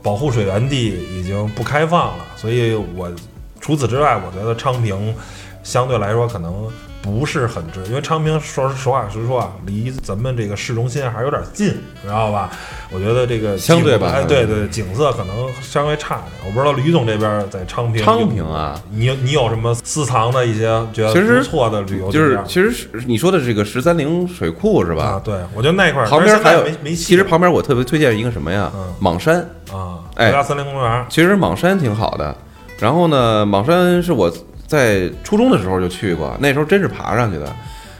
[0.02, 0.88] 保护水源地
[1.18, 3.10] 已经不开放了，所以我
[3.58, 5.14] 除此之外，我觉得昌平
[5.62, 6.70] 相对来说可能
[7.02, 11.68] 不是很值，因为昌平说实话实说啊，离咱们这个市中心还是有点近，
[12.02, 12.50] 知道吧？
[12.90, 16.26] 我觉得这个相对吧哎，对对，景色可能稍微差点。
[16.44, 25.22] 我不知道吕总这边在昌平，昌平啊，你有你有什么私藏的一些觉得不错的旅游就是景点其实是你说的这个十三陵水库是吧啊？？
[25.24, 28.92] 对，我觉得那块儿旁边还有没没，其实旁边我特别推荐一个什么呀嗯？
[28.98, 29.48] 莽山。
[29.72, 32.36] 啊，哎国家森林公园，其实莽山挺好的，
[32.78, 34.32] 然后呢，莽山是我
[34.66, 37.46] 在初中的时候就去过，那时候真是爬上去的。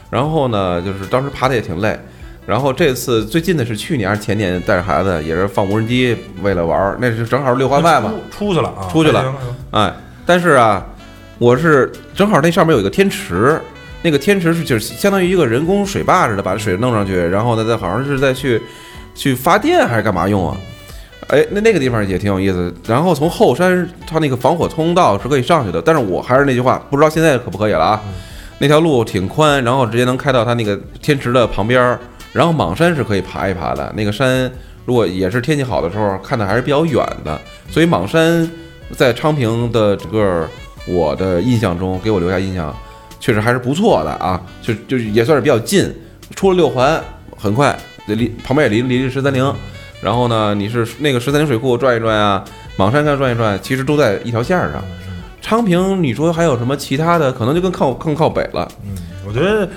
[0.09, 1.97] 然后呢，就是当时爬的也挺累。
[2.45, 9.35] 然后这次最近的是去年还是前年带着孩子，也是放无人机为了玩儿，那是正好是六环外嘛，出出去了啊，出去了
[9.71, 9.93] 哎，
[10.25, 10.85] 但是啊，
[11.39, 13.59] 我是正好那上面有一个天池，
[14.01, 18.61] 那个天池是就是相当于一个人工水坝似的，把水弄上去，然后呢再好像是再去
[19.13, 20.55] 去发电还是干嘛用啊？
[21.27, 22.73] 哎，那那个地方也挺有意思。
[22.85, 28.01] 然后从后山它那个防火通道是可以上去的，但是我还是那句话，不知道现在可不可以了啊？
[28.59, 31.99] 那条路挺宽，然后直接能开到它那个天池的旁边儿。
[32.33, 34.51] 然后莽山是可以爬一爬的，那个山
[34.85, 37.39] 如果也是天气好的时候，看的还是比较远的。
[37.69, 38.49] 所以莽山
[38.91, 40.47] 在昌平的整个
[40.87, 42.75] 我的印象中，给我留下印象
[43.19, 45.91] 确实还是不错的啊，就就也算是比较近，
[46.35, 47.01] 出了六环
[47.35, 49.53] 很快，离旁边也离离十三陵，
[50.01, 52.43] 然后呢，你是那个十三陵水库转一转啊，
[52.77, 54.83] 莽山看转一转，其实都在一条线儿上。
[55.41, 57.31] 昌平，你说还有什么其他的？
[57.31, 58.69] 可能就更靠更靠北了。
[58.85, 59.69] 嗯，我觉得，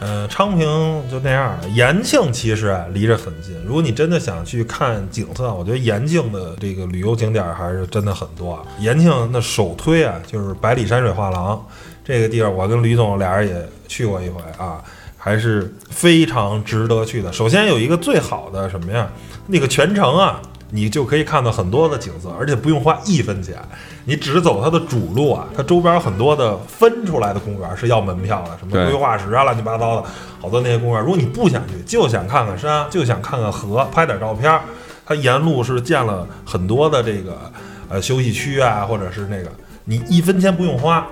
[0.00, 0.66] 呃，昌平
[1.10, 1.68] 就那样了。
[1.68, 8.62] 延庆其实啊离着很近，如果你真的想去看景色，我觉得延庆的这个旅游景点还是真的很多啊。
[8.78, 11.62] 延庆那首推啊，就是百里山水画廊
[12.04, 14.82] 这个地方，我跟吕总俩人也去过一回啊，
[15.18, 17.30] 还是非常值得去的。
[17.30, 19.06] 首先有一个最好的什么呀？
[19.48, 20.40] 那个全程啊。
[20.70, 23.56] 你就可以看到很多的景色，而且不用花一分钱，
[24.04, 30.06] 你只走它的主路啊，它周边有很多的分出来的公园是要门票的，什么规划石啊，乱七八糟的，
[30.38, 31.00] 好多那些公园。
[31.00, 34.60] 如果你不想去，就想看看山，就想看看河，拍点照片儿，
[35.06, 37.50] 它沿路是建了很多的这个
[37.88, 39.50] 呃休息区啊，或者是那个，
[39.86, 41.06] 你一分钱不用花，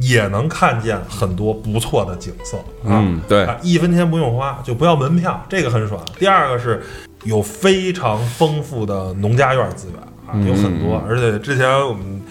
[0.00, 3.00] 也能看见很多不错的景色啊。
[3.02, 6.00] 嗯，对，啊，一分钱不用花，就不要门票，这个很爽。
[6.18, 6.82] 第二个是
[7.24, 12.22] 有非常丰富的农家院资源啊，有很多，而且之前我们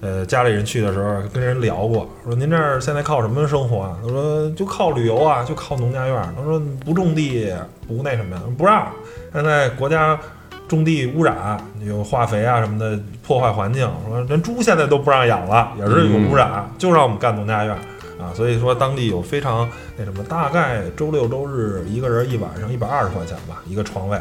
[0.00, 3.98] 呃家里人去的时候跟人聊过，说您这儿现在靠什么生活啊？
[4.02, 6.34] 他说就靠旅游啊，就靠农家院。
[6.36, 7.52] 他说不种地
[7.86, 8.88] 不那什么呀，不让。
[9.32, 10.18] 现在国家
[10.70, 17.76] 种地污染，有化肥啊什么的破坏环境，说连猪现在都不让养了，也是有污染，就让我们干农家院。
[18.20, 24.16] 啊，所以说当地有非常那什么，大概周六周日一个人一晚上一百二十块钱吧，一个床位，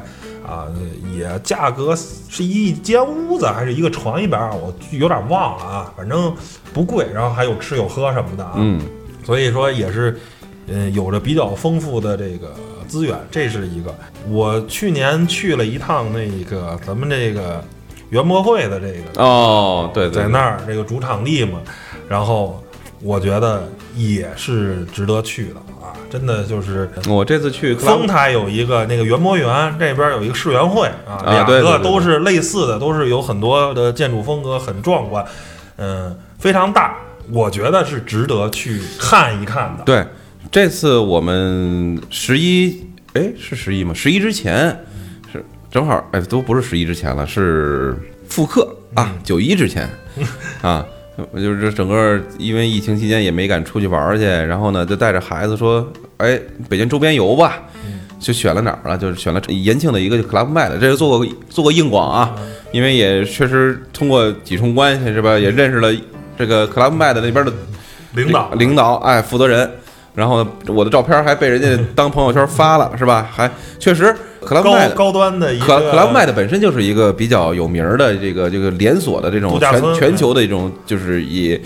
[0.48, 0.68] 啊，
[1.14, 1.94] 也价格
[2.30, 6.34] 是一间屋子还是一个床一百二，我有点忘了啊，反正
[6.74, 8.80] 不贵，然后还有吃有喝什么的啊，嗯，
[9.26, 10.18] 所以说也是，
[10.68, 12.56] 嗯，有着比较丰富的这个
[12.89, 13.95] 资源，这是一个。
[14.28, 17.63] 我去年去了一趟那个咱们这个
[18.10, 21.60] 园博会的这个哦，对对，在那儿这个主场地嘛，
[22.08, 22.62] 然后
[23.02, 23.63] 我觉得
[23.95, 26.89] 也是值得去的啊，真的就是。
[27.08, 35.23] 我这次去丰台有一个那个园博园，这边有一个世园会啊，啊两个都是类似的，都是有很多的建筑风格，很壮观，
[35.78, 36.97] 嗯，非常大，
[37.32, 39.84] 我觉得是值得去看一看的。
[39.86, 40.06] 对，
[40.52, 42.84] 这次我们十一，
[43.14, 43.94] 哎，是十一吗？
[43.94, 44.76] 十一之前
[45.32, 47.96] 是正好，哎，都不是十一之前了，是
[48.28, 49.88] 复课啊，九一之前
[50.62, 50.86] 啊。
[51.34, 55.86] 我就是整个因为疫情期间也没敢出去玩儿去，然后呢就带着孩子说，
[56.16, 57.62] 哎，北京周边游吧，
[58.22, 58.98] 就选了哪儿了？
[58.98, 62.34] 就是选了延庆的一个 Club Med，这是做过做过硬广啊，
[62.72, 65.94] 因为也确实通过几重关系是吧，也认识了
[66.38, 67.52] 这个 Club Med 那边的
[68.14, 69.70] 领导，领导，哎，负责人。
[70.15, 73.30] 然后，我的照片还被人家当朋友圈发了，是吧？
[73.32, 81.58] 还确实，克拉布麦的高高端的一克个克拉布麦的本身就是一个比较有名儿的这个这个连锁的这种全全球的一种，就是以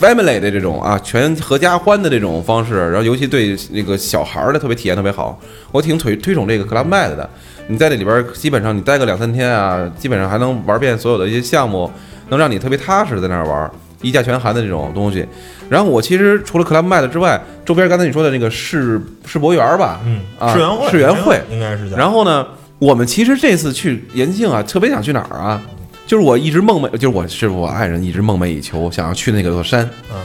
[0.00, 5.36] family 的这种啊全合家欢的这种方式，然后尤其对那个小孩儿的特别体验特别好，
[5.72, 7.28] 我挺推推崇这个克拉布麦的。
[7.68, 11.90] 你在这里边儿基本上你待个两三天啊，基本上还能玩遍所有的一些项目，
[12.28, 13.70] 能让你特别踏实在那儿玩儿，
[14.02, 15.26] 一价全含的这种东西。
[15.68, 21.88] 然后我其实除了克拉布麦的之外，周边刚才你说的那个世世博园吧，嗯，啊世园会，世园会应该是。
[21.90, 22.46] 然后呢，
[22.78, 25.62] 我们其实这次去延庆啊，特别想去哪儿啊？
[26.06, 30.18] 就是我一直梦寐，就是我是我爱人一直梦寐以求，想要去那个座山，嗯，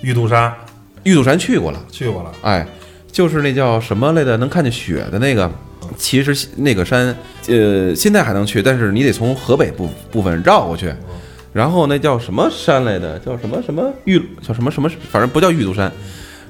[0.00, 0.52] 玉渡山
[1.04, 2.66] 玉渡山去过了，去过了，哎，
[3.12, 5.50] 就是那叫什么来的，能看见雪的那个。
[5.96, 7.14] 其实那个山，
[7.46, 10.92] 呃，现在还能去，但是你得从河北部部分绕过去。
[11.56, 13.18] 然后那叫什么山来的？
[13.20, 14.20] 叫什么什么玉？
[14.46, 14.90] 叫什么什么？
[15.10, 15.90] 反正不叫玉都山。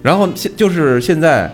[0.02, 1.48] 然后现就是现在，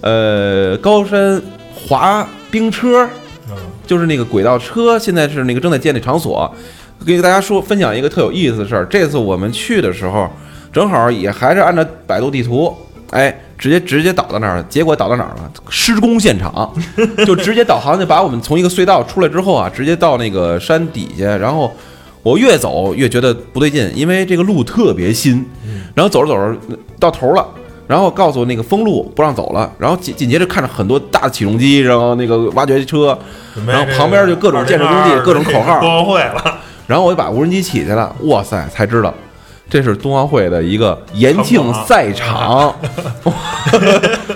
[0.00, 1.38] 呃，高山
[1.74, 3.06] 滑冰车，
[3.50, 3.54] 嗯
[3.86, 6.50] 就是那个轨道车，现在是那个正在建立场所。
[7.04, 10.30] 给大家说分享一个特有意思的事儿，这次我们去的时候，
[10.72, 12.74] 正好也还是按照百度地图，
[13.10, 14.62] 哎，直接直接导到那儿了。
[14.70, 15.52] 结果导到哪儿了？
[15.68, 16.72] 施工现场，
[17.26, 21.70] 就直接导航就把我们从一个隧道出来之后啊，直接到那个山底下，然后
[22.24, 25.46] 我越走越觉得不对劲，因为这个路特别新，
[25.94, 26.56] 然后走着走着
[26.98, 27.46] 到头了。
[27.86, 33.16] 然后告诉那个封路不让走了，然后紧紧接着看着很多大的起重机，然后那个挖掘车，
[33.66, 39.12] 然后旁边就各种建设工地，各种口号，冬奥会了，然后我就把无人机起去了，哇塞，才知道
[39.68, 42.74] 这是冬奥会的一个延庆赛场。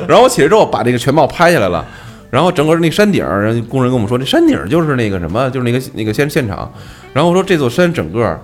[0.07, 1.83] 然后我起来之后把这个全貌拍下来了，
[2.31, 6.71] 然后整个那山顶儿，人工人跟我们说，这山顶儿就是那个什么，就是那个那个现现场。
[7.13, 8.39] 然后我说这座山整个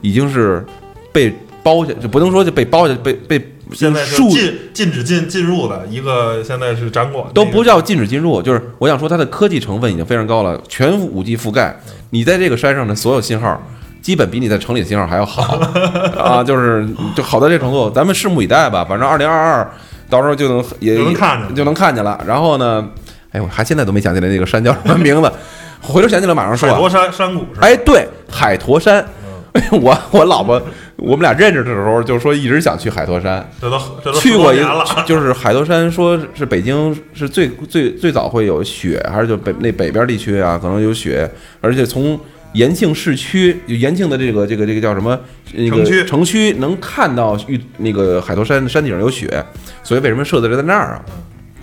[0.00, 0.64] 已经是
[1.12, 11.78] 被包下，就不能说就被包下，被被现在是禁禁止进进入的一个，现在是展馆，都不叫禁止进入，就是我想说它的科技成分已经非常高了，全五 G 覆盖，
[12.10, 13.62] 你在这个山上的所有信号。
[14.02, 15.58] 基本比你在城里的信号还要好
[16.16, 18.82] 啊，就是就好到这程度，咱们拭目以待吧。
[18.82, 19.70] 反正二零二二
[20.08, 22.18] 到时候就能也就能看见就能看见了。
[22.26, 22.88] 然后呢，
[23.32, 25.32] 哎，我还现在都没想起来那个山叫什么名字，
[25.80, 26.74] 回头想起来马上说啊。
[26.74, 27.66] 海坨山山谷是吧？
[27.66, 29.06] 哎，对，海坨山。
[29.82, 30.62] 我我老婆
[30.94, 41.28] 我们俩认识的时候就说一直想去海坨山，这都这都去过一十多年了，就是海坨山，说是北京是最最最早会有雪，还是就北那北边地区啊，可能有雪，
[41.60, 42.16] 而且从
[42.52, 45.18] 延庆市区，就延庆的这个这个这个叫什么
[45.54, 49.44] 那个城区城区能看到玉那个海坨山山顶上有雪，
[49.82, 51.02] 所以为什么设在在那儿啊？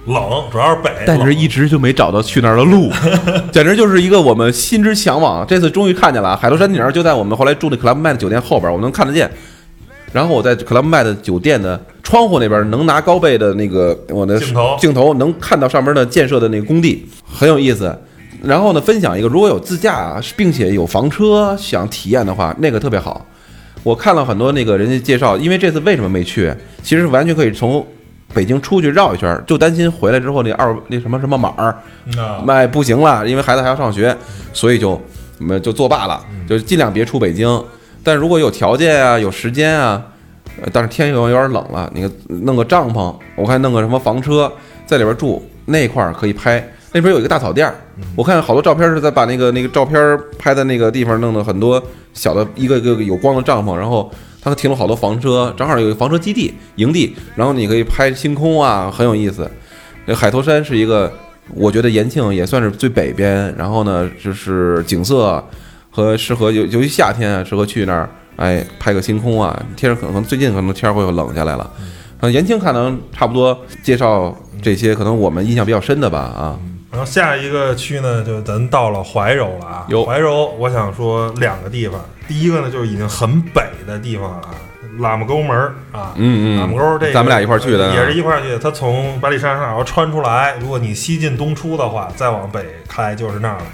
[0.07, 2.89] 冷，主要是北，但是一直就没找到去那儿的路，
[3.51, 5.45] 简直就是一个我们心之向往。
[5.45, 9.29] 这次终于看见了，海螺山顶儿就在我们后来住的 Club Med 酒店后边，我能看得见。
[10.13, 17.95] 然后我在 Club Med 酒店的窗户那边能拿高倍的那个我的镜头镜头能看到上面的建设的那个工地，很有意思。
[18.41, 23.25] 然后呢，分享一个，如果有自驾并且有房车想体验的话，那个特别好。
[23.83, 27.85] 我看了很多那个人家介绍，因为这次为什么没去，其实完全可以从
[28.37, 31.75] 北京出去绕一圈儿，就担心回来之后那二那什么什么码儿
[32.15, 34.15] 啊卖不行了，因为孩子还要上学，
[34.53, 35.01] 所以就
[35.39, 37.47] 没就作罢了，就尽量别出北京。
[38.03, 39.99] 但如果有条件啊，有时间啊，
[40.61, 44.51] 呃但是天有有点冷了，你看弄个帐篷，我看弄个什么房车
[44.85, 46.63] 在里边住，那块儿可以拍。
[46.93, 47.73] 那边有一个大草甸儿，
[48.15, 51.81] 我看好多照片是在把那个那个照片拍的那个地方弄的很多
[52.13, 54.09] 小的一个一个有光的帐篷，然后
[54.41, 59.49] 他停了好多房车，正好有一个房车基地营地，然后你可以拍星空啊，很有意思。
[60.05, 61.11] 这海坨山是一个，
[61.53, 65.43] 我觉得延庆也算是最北边，然后呢就是景色
[65.89, 69.61] 和适合尤尤其夏天啊，适合去那儿，哎，拍个星空啊。
[69.75, 71.69] 天儿可能最近可能天儿会冷下来了。
[72.19, 76.59] 呃，延庆可能差不多介绍这些，可能我们印象比较深的吧啊。
[76.89, 79.85] 然后下一个区呢，就咱到了怀柔了啊。
[79.89, 81.99] 有怀柔，我想说两个地方。
[82.27, 84.55] 第一个呢，就是已经很北的地方了啊，
[84.99, 86.13] 喇嘛沟门儿啊。
[86.15, 88.57] 嗯嗯喇嘛沟这个咱们俩一块儿去的啊也是一块儿去的。
[88.57, 93.65] 它从百里山上然后穿出来，如果你西进东出的话，再往北开就是那儿了。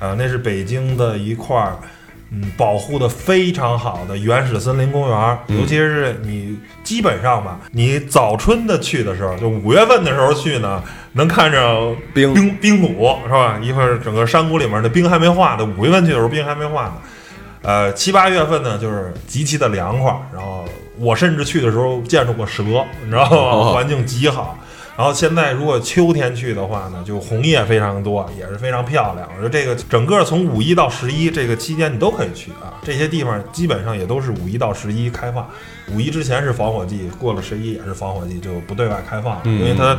[0.00, 1.76] 呃，那是北京的一块儿，
[2.30, 10.82] 嗯，保护的非常好的原始森林公园尤其是你基本上吧，你早春的去的时候，就五月份的时候去呢，
[11.14, 13.58] 能看着冰冰冰谷是吧？
[13.62, 16.94] 一会儿整个山谷里面的冰还没化呢，五月份去的时候冰还没化呢。
[17.62, 20.14] 呃，七八月份呢，就是极其的凉快。
[20.32, 20.64] 然后
[20.98, 23.28] 我甚至去的时候见着过蛇，你知道吗？
[23.30, 24.58] 哦环境极好。
[24.96, 29.28] 然后现在如果秋天去的话呢，就红叶非常多，也是非常漂亮。
[29.36, 32.78] 我觉得这个整个从五一到十一这个期间你都可以去啊。
[32.84, 35.48] 这些地方基本上也都是五一到十一开放，
[35.92, 39.98] 五一之前是防火季，过了十一也是防火季，就不对外开放了，嗯因为它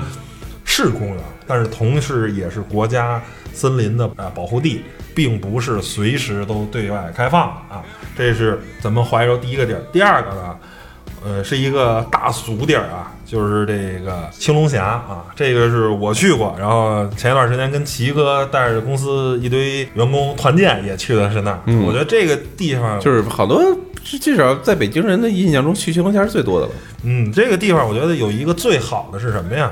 [0.76, 3.22] 是公园，但是同时也是国家
[3.54, 4.82] 森林的啊保护地，
[5.16, 7.82] 并不是随时都对外开放啊。
[8.14, 9.80] 这是咱们怀柔第一个地儿。
[9.94, 10.58] 第二个呢，
[11.24, 21.60] 呃，是一个大俗地儿啊，就是这个青龙峡啊，这个是我去过，然后前一段时间跟齐哥带着公司一堆员工团建也去的是那儿。
[21.68, 23.64] 嗯我觉得这个地方就是好多
[24.04, 26.74] 至少在北京人的印象中，去青龙峡是最多的了。
[27.04, 29.72] 嗯，这个地方我觉得有一个最好的是什么呀？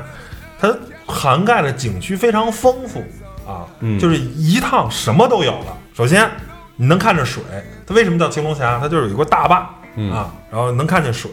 [0.59, 0.73] 它
[1.05, 2.99] 涵盖的景区非常丰富
[3.45, 5.77] 啊，嗯就是一趟什么都有了。
[5.93, 6.29] 首先，
[6.75, 7.43] 你能看着水，
[7.85, 8.79] 它为什么叫青龙峡？
[8.79, 11.29] 它就是有一个大坝、嗯啊，然后能看见水，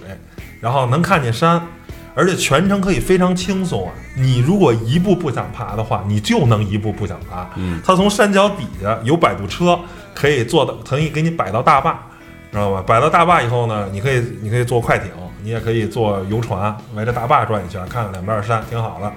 [0.60, 1.60] 然后能看见山，
[2.14, 3.94] 而且全程可以非常轻松啊。
[4.16, 7.48] 你如果一步不想爬的话，你就能一步不想爬。
[7.56, 9.78] 嗯，它从山脚底下有摆渡车，
[10.14, 11.98] 可以坐到，可以给你摆到大坝，
[12.52, 12.82] 知道吧？
[12.86, 15.10] 摆到大坝以后呢，你可以你可以坐快艇，
[15.42, 19.10] 你也可以坐游船围着大坝转一圈，看看两边的山，挺好的。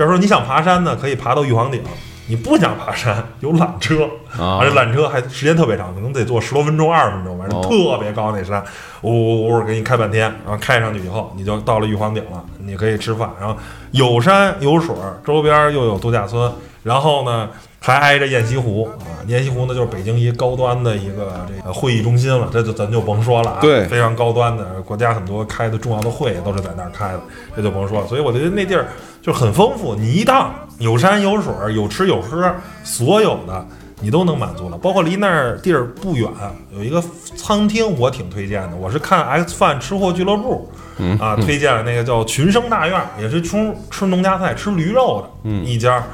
[0.00, 1.78] 这时候你想爬山呢，可以爬到玉皇顶；
[2.26, 4.56] 你不想爬山，有缆车，啊。
[4.58, 7.62] 而且缆车还时间特别长，可能得坐十多分钟、二十分钟，反正哦。
[7.68, 8.64] 特别高那山，
[9.02, 13.54] 呜呜呜给你开半天，然后开上去以后，你就到了玉皇顶了，你可以吃饭，然后
[13.90, 16.50] 有山有水，周边又有度假村，
[16.82, 27.20] 然后呢还挨着雁西湖啊，雁西湖呢就是北京一高端的一个这个会议中心了，这就咱就甭说了啊，对非常高端的，国家很多开的重要的会都是在那儿开的，
[27.56, 28.06] 这就甭说了。
[28.06, 28.86] 所以我觉得那地儿
[29.22, 32.54] 就很丰富，你一趟有山有水，有吃有喝，
[32.84, 33.66] 所有的
[34.00, 34.76] 你都能满足了。
[34.76, 36.28] 包括离那儿地儿不远
[36.76, 37.02] 有一个
[37.34, 40.70] 餐厅，我挺推荐的，我是看 X 饭吃货俱乐部。
[41.18, 46.04] 啊，推荐了那个叫群生大院，也是吃吃农家菜、吃驴肉的、一家，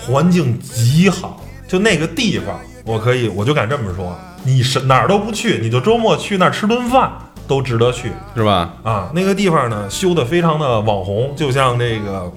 [0.00, 1.42] 环境极好。
[1.68, 7.08] 就那个地方，我可以，我就敢这么说，你是哪儿都不去，你就周末去那儿吃顿饭
[7.46, 8.72] 都值得去是吧？
[8.82, 9.10] 啊。
[9.14, 12.28] 那个地方呢，修的非常的网红，就像这个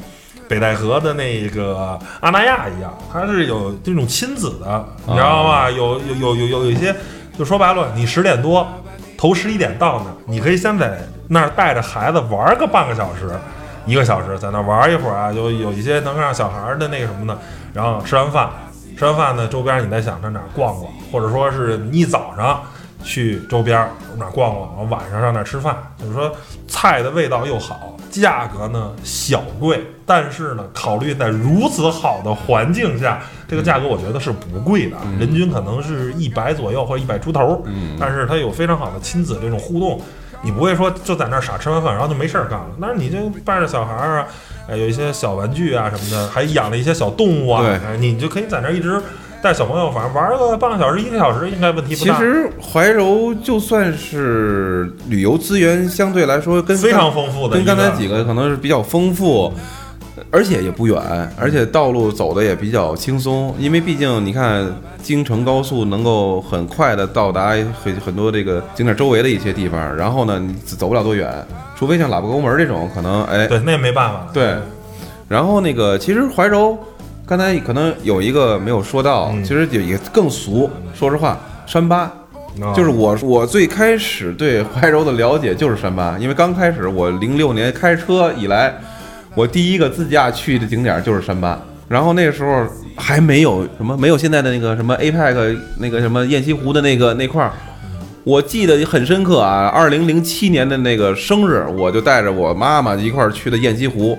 [0.47, 5.71] 北戴河的那个阿那亚一样，它是有这种亲子的，你知道吗？
[5.71, 6.95] 有有有有有有一些，
[7.37, 8.67] 就说白了，你十点多
[9.17, 13.31] 头十一点到那儿，你可以先在那儿带着孩子玩个半个小时，
[13.85, 17.37] 一个小时，在那玩一会儿啊，有有一些能让小孩儿的那个什么的，
[17.73, 18.49] 然后吃完饭，
[18.97, 22.61] 吃完饭呢，周边你再想上哪儿逛逛，或者说是你一早上
[23.03, 23.77] 去周边
[24.17, 26.31] 哪儿逛逛，然后晚上上那儿吃饭，就是说
[26.67, 39.99] 菜的味道又好，价格呢小贵，但是呢，考虑在如此好的环境下，这个价格我觉得是不贵的，人均可能是一百左右或者一百出头，嗯但是它有非常好的亲子这种互动。
[40.43, 42.65] 你不会说就在那儿傻吃完饭，然后就没事儿干了。
[42.79, 44.27] 但是你就带着小孩儿啊，
[44.67, 47.63] 呃，有一些小玩具啊什么的，还养了一些小动物啊，
[47.99, 49.01] 你就可以在那儿一直
[49.41, 52.17] 带小朋友，反正玩个半个小时、一个小时，应该问题不大。
[52.17, 59.53] 其实怀柔就算是旅游资源相对来说跟非常丰富的一个，跟刚才几个可能是比较丰富，
[60.29, 60.97] 而且也不远，
[61.39, 64.65] 而且道路走的也比较轻松，因为毕竟你看
[65.01, 67.49] 京承高速能够很快的到达
[67.83, 71.31] 很很多这个景点周围的一些地方，然后呢你走不了多远，
[71.75, 74.27] 除非像喇叭沟门这种可能哎对，那也没办法。
[74.33, 74.55] 对，
[75.27, 76.77] 然后那个其实怀柔
[77.25, 82.11] 刚才可能有一个没有说到，嗯其实也也更俗，说实话，山巴。
[82.61, 88.71] 啊就是我，我最开始对怀柔的了解就是山巴，因为刚开始我零六年开车以来，
[89.35, 91.61] 我第一个自驾去的景点就是山巴。
[91.89, 92.65] 然后那个时候
[92.95, 97.51] 还没有什么，没有现在的那个什么 APEC 那个什么雁西湖的那个那块儿，
[98.23, 99.67] 我记得很深刻啊。
[99.67, 104.17] 二零零七年的那个生日，我就带着我妈妈一块儿去的雁西湖，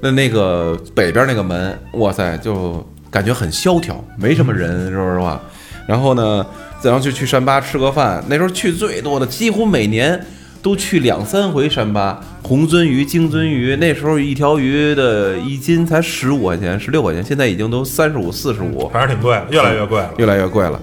[0.00, 5.40] 那那个北边那个门，哇塞，就感觉很萧条，没什么人，说实话。
[5.86, 6.44] 然后呢，
[6.82, 8.22] 然后就去山巴吃个饭。
[8.28, 10.20] 那时候去最多的，几乎每年
[10.66, 12.20] 都去两三回山巴。
[12.42, 20.10] 红鳟鱼、金鳟鱼，那时候一条鱼的一斤才十五块钱、十六块钱，现在已经都三十五、四十五，反正挺贵，越来越贵了。
[20.16, 20.80] 越来越贵了。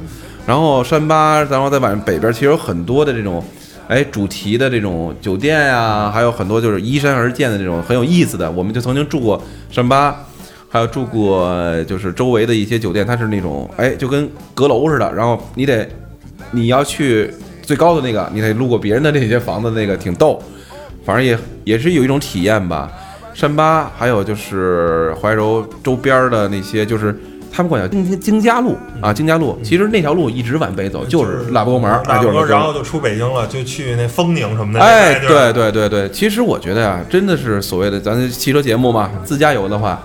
[0.48, 3.44] 然后山巴，然后再往北边，其实有很多的这种，
[3.90, 8.50] 哎，主题的这种酒店呀、还有很多就是依山而建的这种很有意思的。
[8.50, 10.16] 我们就曾经住过山巴，
[10.70, 11.54] 还有住过
[11.84, 15.14] 就是周围的一些酒店，它是那种哎，就跟阁楼似的。
[15.14, 15.86] 然后你得
[16.52, 17.30] 你要去
[17.64, 20.40] 最高的那个，你得路过别人的那些房子，那个挺逗，
[21.04, 22.92] 反正也也是有一种体验吧。
[23.34, 27.18] 山巴还有就是怀柔周边的那些，就是
[27.52, 29.58] 他们管叫京京家路啊，京家路。
[29.64, 31.92] 其实那条路一直往北走，就是腊八沟门，
[32.22, 34.80] 就是然后就出北京了，就去那丰宁什么的。
[34.80, 40.00] 哎，对对对对，其实我觉得呀、真的是所谓的咱汽车节目嘛，自驾游的话，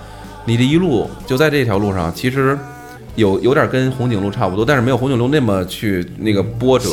[0.46, 2.58] 你这一路就在这条路上，其实
[3.18, 6.90] 有有点跟红景路差不多，但是没有红景路那么去那个波折。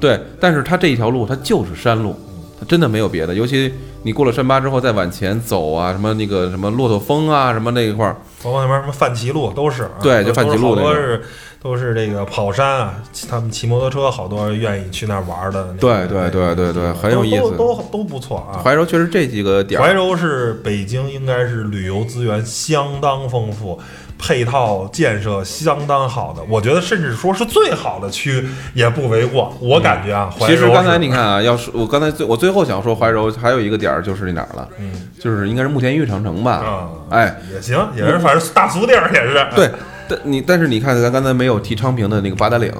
[0.00, 2.16] 对，但是它这一条路它就是山路，
[2.58, 3.34] 它真的没有别的。
[3.34, 11.22] 尤其你过了山巴之后再往前走啊，什么那个什么骆驼峰啊，什么那一块儿，包括那边什么范齐路都是啊，对就都范齐路那个都是好多是
[11.62, 12.94] 都是这个跑山啊，
[13.28, 15.74] 他们骑摩托车，好多愿意去那儿玩的。
[15.78, 17.54] 对对对对对，很有意思。
[17.58, 18.64] 都都不错啊。
[18.64, 23.78] 怀柔确实这几个点怀柔是北京应该是旅游资源相当丰富，
[24.20, 29.56] 配套建设相当好的，我觉得甚至说是最好的区也不为过。
[29.60, 36.52] 我感觉啊，怀柔其实刚才你看啊，要是我刚才最我最后想说怀柔还有一个点儿就是那哪儿了，嗯就是应该是慕田峪长城吧？
[36.52, 39.46] 啊，哎，也行，也是反正大俗地儿也是。
[39.56, 39.70] 对，
[40.06, 42.70] 但你但是你看咱刚才没有提昌平的那个八达岭，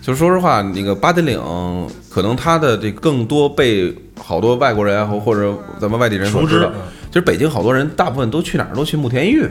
[0.00, 1.40] 就是说实话，那个八达岭
[2.08, 6.70] 可能它的这更多被好多外国人啊或或者咱们外地人所熟知知道。
[6.70, 9.50] 其实北京好多人大部分都去哪儿都去慕田峪，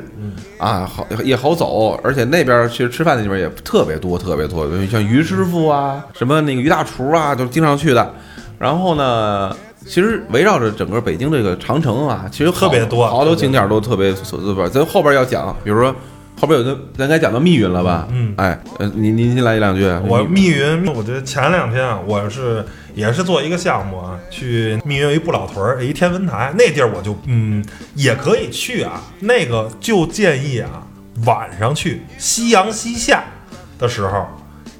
[0.57, 8.13] 啊，好也好走，而且那边其实吃饭的地方也特别多，特别多，像于师傅啊，什么那个于大厨啊，就经常去的。
[8.57, 9.55] 然后呢，
[9.86, 14.68] 其实围绕着整个北京这个长城啊，其实特别多好多景点都特别所对吧？
[14.68, 15.93] 咱后边要讲，比如说
[16.39, 18.07] 后边有的咱该讲到密云了吧？
[18.11, 19.86] 嗯哎，呃，您您先来一两句。
[20.05, 22.63] 我密云，我觉得前两天啊，我是
[22.93, 27.63] 也是做一个项目啊，去密云有一不老屯儿，一天文台，那地儿我就嗯
[27.95, 30.86] 也可以去啊，那个就建议啊
[31.25, 33.23] 晚上去，夕阳西下
[33.79, 34.27] 的时候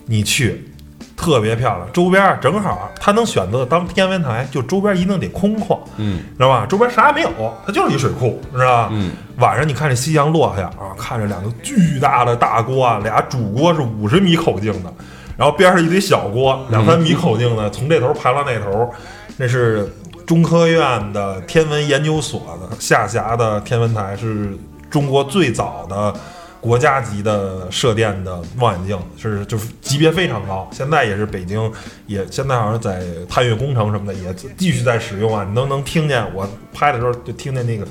[0.05, 0.71] 你去。
[1.16, 6.66] 特别漂亮，周边儿正好，他能选择当天文台，就周边一定得空旷，嗯，知道吧？
[6.68, 7.30] 周边啥也没有，
[7.66, 8.89] 它就是一水库，知道吧？
[8.91, 14.93] 嗯，晚上你看这夕阳落下啊，看着两个巨大的大锅啊，俩主锅是五十米口径的，
[15.38, 18.91] 然后边上一堆小锅，两三米口径的，从这头排到那头，
[19.38, 19.89] 那是
[20.26, 24.57] 中科院的天文研究所的下辖的天文台，是
[24.89, 26.13] 中国最早的。
[26.59, 31.71] 国家级的射电的望远镜是就是级别非常高，现在也是北京
[32.07, 37.85] 也现在好像在探月工程什么的也继续在使用啊，你都能听见我拍的时候就听见那个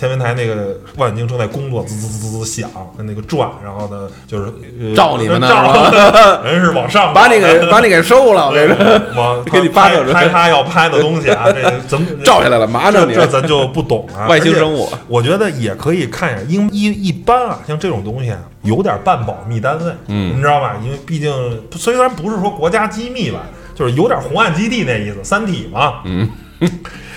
[0.00, 4.44] 天文台那个望远镜正在工作，滋滋滋滋响，那个转，然后呢就是、
[4.80, 14.24] 呃照你们呢照人是往上 把你给把你给收了，我跟你说，往给你拍拍他要拍的东西啊， 这怎么照下来了，麻着你，这这咱就不懂了。
[14.26, 20.76] 外星生物我觉得也可以看一下，因一一般啊，像这种东西啊，有点半保密单位，嗯你知道吧？
[20.82, 21.30] 因为毕竟
[21.76, 23.40] 虽然不是说国家机密吧，
[23.74, 26.26] 就是有点红岸基地那意思，《三体》嘛，嗯。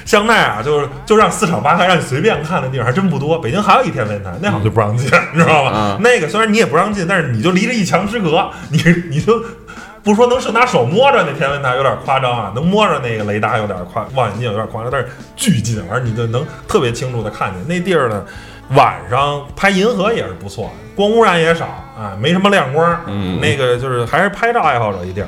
[0.06, 3.40] 像那样啊，就是就让四场八开，让你随便看的地方还真不多。
[3.40, 5.72] 北京还有一天文台，那好像就不让进， 你知道吧？
[5.72, 8.80] 啊那个虽然你也不让进，但是你就离着一墙之隔，你
[9.10, 9.42] 你就
[10.04, 18.24] 不说能是拿手摸着那天文台有点夸张啊，能摸着那个雷达有点夸，望远镜有点夸张，但是巨近，而你就能特别清楚的看见那地儿呢。
[18.70, 21.66] 晚上拍银河也是不错，光污染也少
[21.98, 25.28] 啊，没什么亮光，嗯那个就是还是拍照爱好者一地儿。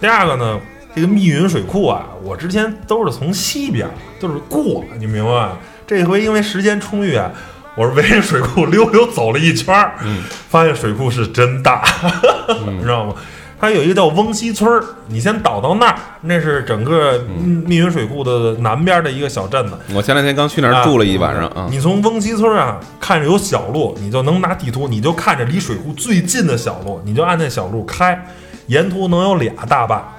[0.00, 0.58] 第二个呢，
[0.94, 3.88] 这个密云水库啊，我之前都是从西边，
[4.20, 5.52] 都是过，你明白吗？
[5.86, 7.30] 这回因为时间充裕啊，
[7.74, 11.82] 我是围着水库溜溜走了一圈儿，嗯发现水库是真大，
[12.68, 13.14] 你知道吗？
[13.58, 17.18] 它有一个叫翁溪村儿，你先倒到那儿，那是整个
[17.64, 19.78] 密云水库的南边的一个小镇子。
[19.94, 28.26] 我前两天刚去那儿住了一晚上啊，你从翁溪村啊，看着有小路，你就能拿地图，你就看着离水库最近的小路，你就按那小路开，
[28.66, 30.12] 沿途能有俩大坝，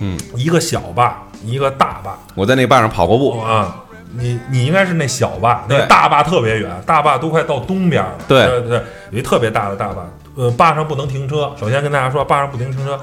[0.00, 2.18] 嗯，一个小坝，一个大坝。
[2.34, 3.84] 我在那坝上跑过步，啊，
[4.14, 8.18] 你你应该是那小坝，那个大坝特别远，大坝都快到东边了。
[8.26, 11.52] 对对对，有一特别大的大坝，呃，坝上不能停车。
[11.58, 12.98] 首先跟大家说，坝上不能停车，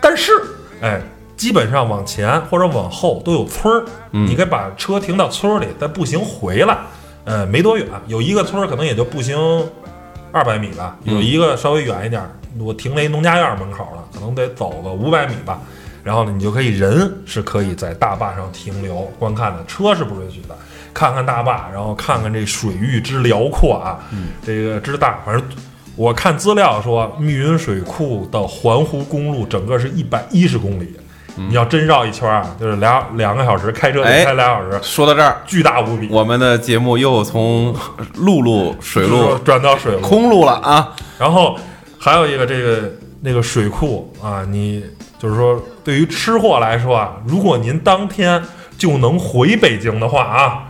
[0.00, 0.30] 但是
[0.80, 1.00] 哎，
[1.36, 6.76] 基本上往前或者往后都有村儿，嗯你可以把车停到村儿里，再步行回来，
[7.24, 9.38] 呃，没多远，有一个村儿可能也就步行
[10.30, 12.30] 二百米吧，有嗯一个稍微远一点儿，
[12.60, 15.58] 我停了一农家院门口了，可能得走个五百米吧。
[16.02, 20.56] 然后呢，你就可以人是可以在大坝上停留观看的，车是不允许的。
[20.94, 23.98] 看看大坝，然后看看这水域之辽阔啊，
[24.44, 25.20] 这个之大。
[25.24, 25.42] 反正
[25.96, 30.94] 我看资料说，密云水库的环湖公路整个是一百一十公里，
[31.36, 36.08] 你要真绕一圈啊，就是两两个小时，开车得哎开俩小时，说到这儿，巨大无比。
[36.10, 37.74] 我们的节目又从
[38.16, 40.94] 陆路、水路、转到水路，空路了啊！
[41.18, 41.58] 然后
[41.98, 42.92] 还有一个这个
[43.22, 44.84] 那个水库啊，你
[45.22, 48.42] 就是说对于吃货来说啊，如果您当天
[48.76, 50.64] 就能回北京的话啊，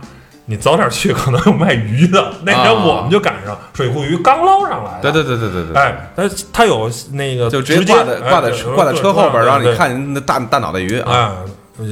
[0.45, 2.31] 你早点去，可能有卖鱼的。
[2.43, 5.11] 那天啊我们就赶上水库鱼刚捞上来的。
[5.11, 11.11] 对对对对对对，哎，它它有那个就直直接挂在挂在车挂在车后边，对让你看那大大脑袋鱼啊！
[11.11, 11.35] 啊，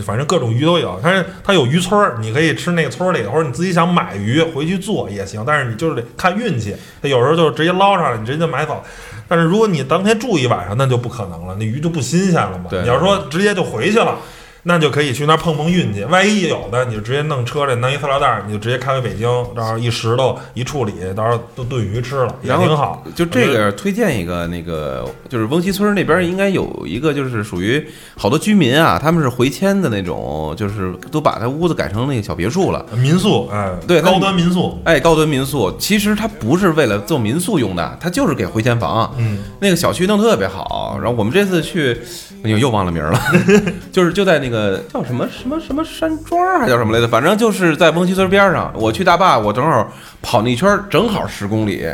[0.06, 1.00] 反正各种鱼都有。
[1.04, 5.44] 但是它有鱼村儿，你可以吃那个村儿里的，或者你自己想买鱼回去做也行。
[5.46, 8.84] 但是你就是得看运气，它有时候就是直接捞上来，你直接就买走。
[9.28, 12.66] 但是如果你当天住一晚上，那就不可能了，那鱼就不新鲜了嘛。
[12.70, 14.18] 对你要说直接就回去了。
[14.64, 23.04] 那就可以去那儿碰碰运气，万一有的你就直接弄车里弄一塑料袋儿，你就直接开回北京，到时候一石头一处理，到时候都炖鱼吃了，也挺好。
[23.16, 27.84] 就这个推荐一个那个，就是翁溪村那边应该有一个，就是属于
[28.16, 32.86] 好多居民啊，他们是回迁的那种，就是都把他屋子改成那个小别墅了。
[32.96, 39.12] 民宿，哎，对高端民宿，哎，高端民宿其实它不是为了做民宿用的，它就是给回迁房。
[39.18, 41.98] 嗯，那个小区弄特别好，然后我们这次去，
[42.44, 43.20] 又忘了名儿了，
[43.92, 44.51] 就是就在那个
[44.94, 48.72] 叫什么什么什么山庄儿还叫什么来着，反正就是在翁溪村边上。
[48.76, 49.92] 我去大坝，我正好
[50.22, 51.88] 跑那一圈儿，正好十公里，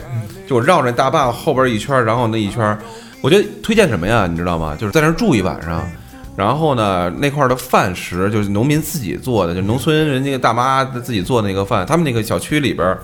[0.47, 2.77] 就我绕着大坝后边一圈儿，然后那一圈儿，
[3.21, 4.27] 我觉得推荐什么呀？
[4.27, 4.75] 你知道吗？
[4.77, 5.81] 就是在那儿住一晚上。
[6.35, 12.99] 然后呢，那块儿的饭食就是农民自己做的，就农村人家大妈自己做那个饭，他们那个小区里边儿，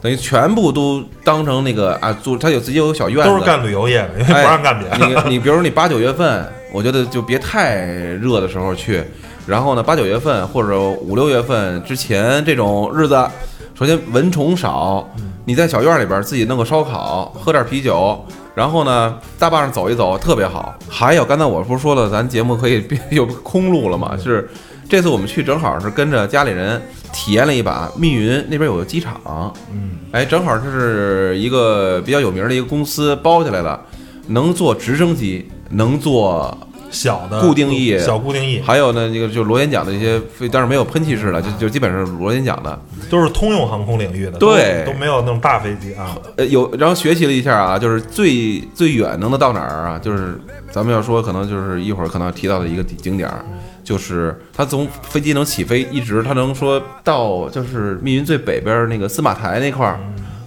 [0.00, 4.96] 等于全部都当成那个啊，住他有自己有小院子，都是干旅游业的，因为不哎让干别的。
[4.96, 9.02] 你你比如说你八九月份，我觉得就别太热的时候去，
[9.46, 13.28] 然后呢，八九月份或者五六月份之前这种日子，
[13.74, 15.08] 首先蚊虫少，
[15.44, 20.74] 你在小院里边自己弄个烧烤，喝点啤酒，然后呢，大坝上走一走，特别好。
[20.88, 24.16] 还有刚才我不是说了，咱节目可以变 有空路了嘛？
[24.16, 24.48] 是
[24.88, 26.80] 这次我们去正好是跟着家里人
[27.12, 33.80] 体验了一把密云那边有个机场，嗯，哎，正好这是一个比较有名的一个公司包下来了，
[34.28, 36.56] 能坐直升机，能做
[36.90, 42.78] 小的固定翼小固定翼还有呢，这个就螺旋桨的一些飞，但是没有喷气式的，就就基本上是螺旋桨的。
[43.08, 46.16] 都是通用航空领域的，对都都没有那种大飞机啊。
[46.36, 49.98] 呃，有，然后学习了一下啊，就是最最远能到哪儿啊？
[49.98, 50.40] 就是
[50.70, 53.44] 咱们要说，可能就是一会儿可能要提到的一个景景点儿，
[53.82, 59.98] 就是它从飞机能起飞，一直它能说到就是密云最北边儿那个司马台那块儿，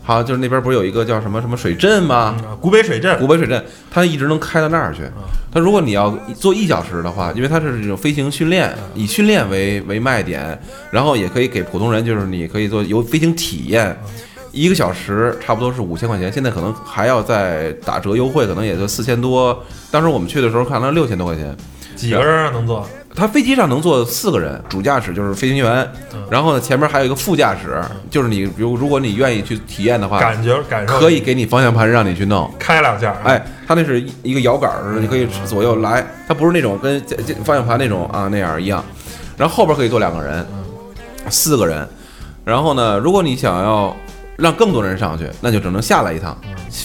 [0.03, 2.35] 还有就是那边不是有一个叫什么什么水镇吗？
[2.45, 5.01] 啊古北水镇古北水镇，它一直能开到那儿去。
[5.51, 10.59] 它如果你要做一小时的话，因为它是这种飞行训练，以训练为为卖点，
[10.91, 13.97] 然后也可以给普通人，就是你可以做有飞行体验。
[14.51, 19.63] 一个小时差不多是五千块钱，现在可能还要再打折优惠，可能也就四千多。
[19.89, 21.55] 当时我们去的时候看了六千多块钱。
[21.95, 22.87] 几个人啊能坐？
[23.15, 25.87] 它飞机上能坐四个人，主驾驶就是飞行员，
[26.31, 32.51] 然后呢前面还有一个副驾驶，就是你比如如果你愿意去体验的话，感觉感受可以给你方向盘让你去弄。
[32.57, 36.99] 开两下。，哎，它那是一一个摇杆儿，你可以左右来，它不是那种跟
[37.43, 38.83] 方向盘那种啊那样一样。
[39.37, 40.45] 然后后边可以坐两个人，
[41.29, 41.87] 四个人。
[42.43, 43.95] 然后呢，如果你想要
[44.37, 46.35] 让更多人上去，那就只能下来一趟，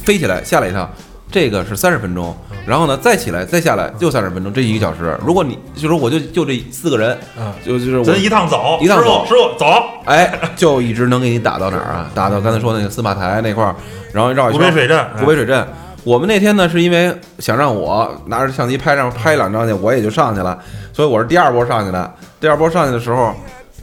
[0.04, 0.90] 飞起来下来一趟，
[1.32, 2.36] 这个是三十分钟。
[2.68, 5.18] 然后呢，再起来再下来就三十分钟，这一个小时。
[5.24, 9.66] 如果你就说我就就这四个人，嗯，就就是我咱一趟走，一趟走师傅走。
[10.04, 12.10] 哎，就一直能给你打到哪儿啊？
[12.14, 13.74] 打到刚才说那个司马台那块儿，
[14.12, 15.66] 然后绕一古圈北水镇，古北水镇。
[16.04, 20.58] 我们那天呢，是因为想让我拿着相机拍上拍两张去，我也就上去了，
[20.92, 22.14] 所以我是第二波上去的。
[22.38, 23.34] 第二波上去的时候，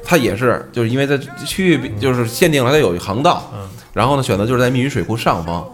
[0.04, 5.66] 他也是就是因为在区域就是限定了它有一航道，嗯然后呢选择就是在密云水库上方。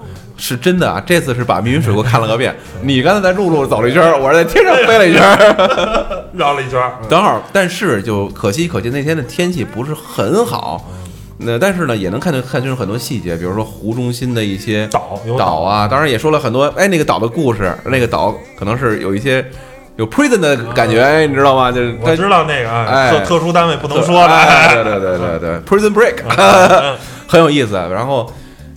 [0.41, 1.01] 是真的啊！
[1.05, 2.53] 这次是把密云水库看了个遍。
[2.81, 5.21] 你刚才在陆路走了一圈，我是在天上飞了一圈。
[6.33, 10.89] 绕了一圈等会儿，但是就可惜可惜那天的天气不是很好。
[11.37, 16.65] 那但是呢，也能看见看清楚很多细节，比如说湖中心的一些岛岛啊，当然也说了很多。
[16.75, 19.45] 哎，那个岛的故事，那个岛可能是有一些
[19.97, 21.71] 有 prison 的感觉，你知道吗？
[21.71, 24.33] 就是我知道那个特特殊单位不能说的。
[24.33, 26.15] 哎对对对对对，prison break，
[27.27, 27.73] 很有意思。
[27.91, 28.31] 然后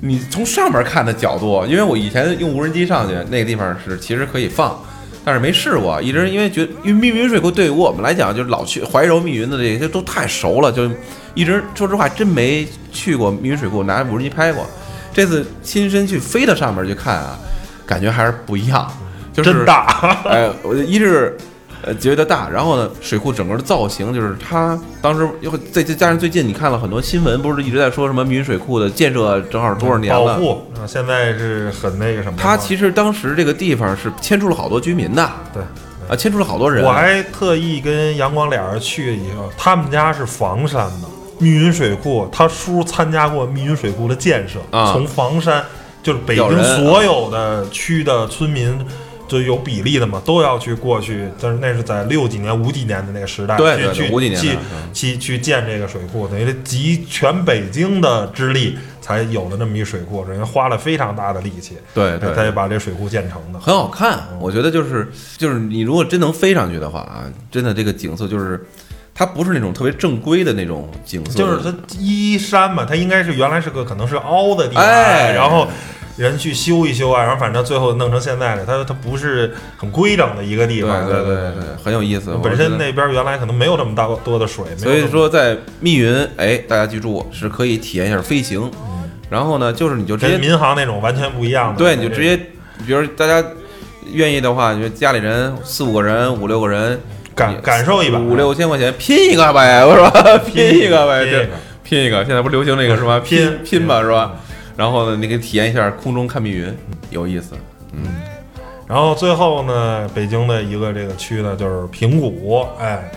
[0.07, 4.79] 你从上面看的角度，因为我以前用无人机上去，那个地方是其实可以放，
[5.25, 10.91] 但是没试过，一直因为觉得因为密云水库对于我们来讲，就是老去怀柔密云的这些都太熟了，就
[11.33, 14.67] 一直说实话真没去过密云水库，拿无人机拍过。
[15.15, 17.39] 这次亲身去飞到上面去看啊，
[17.87, 18.87] 感觉还是不一样，
[19.33, 21.35] 就是真大，哎，我就一是
[21.85, 30.35] 呃觉得大，然后呢，水库整个的造型就是它当时又再再加上最近你看了很多新闻，不是一直在说什么密云水库的建设正好多少年了。
[30.35, 32.39] 保护啊，现在是很那个什么嘛。
[32.39, 35.63] 它其实当时这个地方是迁出了好多居民的，对。
[36.07, 36.85] 啊，迁出了好多人。
[36.85, 41.09] 我还特意跟阳光俩人去以后，他们家是房山的
[41.39, 45.65] 密云水库，他叔参加过密云水库的建设，啊从房山
[46.03, 48.79] 就是北京所有的区的村民。
[49.41, 54.93] 就有比例的嘛，都要去过去，但是那是在六几年、五几年的那个时代，对对对去五几年去嗯。
[54.93, 62.33] 去去建这个水库，等于是集全北京的之力才有了那么一水库，人家花了非常大的力气，对对。
[62.35, 63.59] 才把这水库建成的。
[63.59, 68.65] 很好看，我觉得就是就是你如果真能飞上去的话啊，真的这个景色就是
[69.13, 75.67] 它不是那种特别正规的那种景色，就是它依山嘛，它应该是原来是个可能是凹的地方，哎然后
[76.17, 81.35] 人去修一修啊，然后反正最后弄成现在的，它它不是很规整的一个地对方，对对。
[81.35, 81.53] 对，
[81.83, 82.39] 很有意思。
[82.43, 88.71] 本身那边原来可能没有这么大多的水，所以说在密云，哎，大家记住是可以体验一下飞行，
[89.29, 92.37] 然后呢，就是你就直接跟民航那种完全不一样的，对，你就直接，
[92.87, 93.45] 比如大家
[94.13, 97.01] 愿意的话，你就家里人四五个人、五六个人，
[97.35, 98.19] 感感受一把。
[98.19, 100.09] 五六千块钱拼一个呗，我说
[100.47, 101.49] 拼一个呗，这
[101.83, 102.25] 拼一个。
[102.25, 103.19] 现在不流行那个是吧？
[103.19, 104.37] 拼拼拼吧是吧？
[104.77, 106.77] 然后呢，你可以体验一下空中看密云，
[107.11, 107.55] 有意思。
[107.93, 108.03] 嗯
[108.87, 113.11] 然后最后呢，北京的一个这个区呢，就是平谷，哎，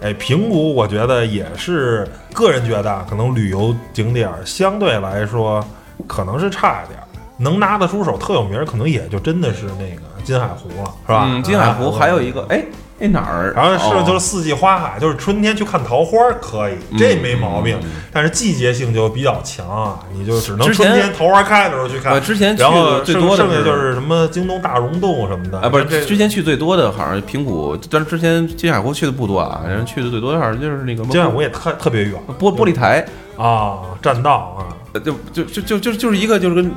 [0.00, 2.04] 哎，平谷我觉得也是
[2.34, 5.64] 个人觉得啊，可能旅游景点儿相对来说
[6.08, 7.06] 可能是差一点儿，
[7.36, 11.24] 能拿得出手特有名儿，可能也就真的是那个金海湖了，是吧？
[11.28, 12.64] 嗯，金海湖还有一个，哎
[13.02, 13.52] 那哪儿？
[13.54, 17.76] 然后是哦就是四季花海，就是春天去看桃花可以，这没毛病。
[18.12, 22.12] 但是季节性就比较强啊，你就只能春天桃花开的时候去看。
[22.12, 33.04] 我之前去然后的最多的剩下就是什么京东大溶洞什么的啊，不是之前去最多的好像平谷，但是之前金海湖去的不多啊，人去的最多的好像就是那个金海湖也特特别远玻玻璃台，
[33.36, 34.60] 啊，栈道啊，
[35.00, 36.72] 就就就就就就是一个就是跟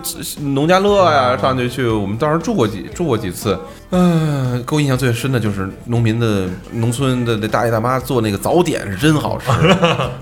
[0.53, 3.57] 农家乐呀、上去去，我们当时住过几住过几次，
[3.91, 9.45] 嗯、给我印象最深的就是农民的农村的那大爷大妈做那个早点是真好吃，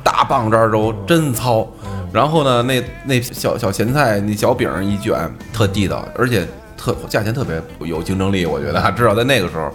[0.04, 1.68] 大棒渣粥真糙，
[2.12, 9.72] 然后呢那那小小咸菜那小饼一卷特地道，而且特价钱特别有竞争力，我觉得至少在那个时候。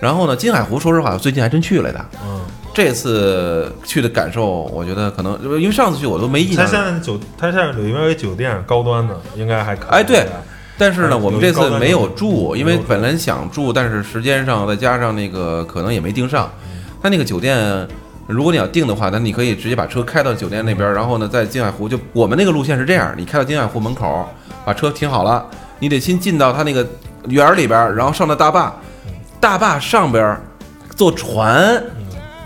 [0.00, 2.04] 然后呢，金海湖说实话，我最近还真去了的。
[2.24, 2.40] 嗯，
[2.74, 6.84] 这次去的感受，我觉得可能因为上次去我都没印它象。
[6.84, 9.88] 现在酒，它现在有一个酒店，高端的应该还可以。
[9.90, 10.26] 哎对
[10.76, 16.50] 但是呢，哎我们这次没有住，因为本来想住，但是时间上再加上那个可能也没订上。
[17.00, 17.86] 他那个酒店，
[18.26, 24.28] 如果你要订的话，那你可以直接把车开到酒店那边，然后呢，在金海湖就我们那个路线是这样，你开到金海湖门口，
[24.64, 25.46] 把车停好了，
[25.78, 26.84] 你得先进到他那个
[27.28, 28.74] 园儿里边，然后上到大坝，
[29.44, 30.40] 大坝上边
[30.96, 31.78] 坐船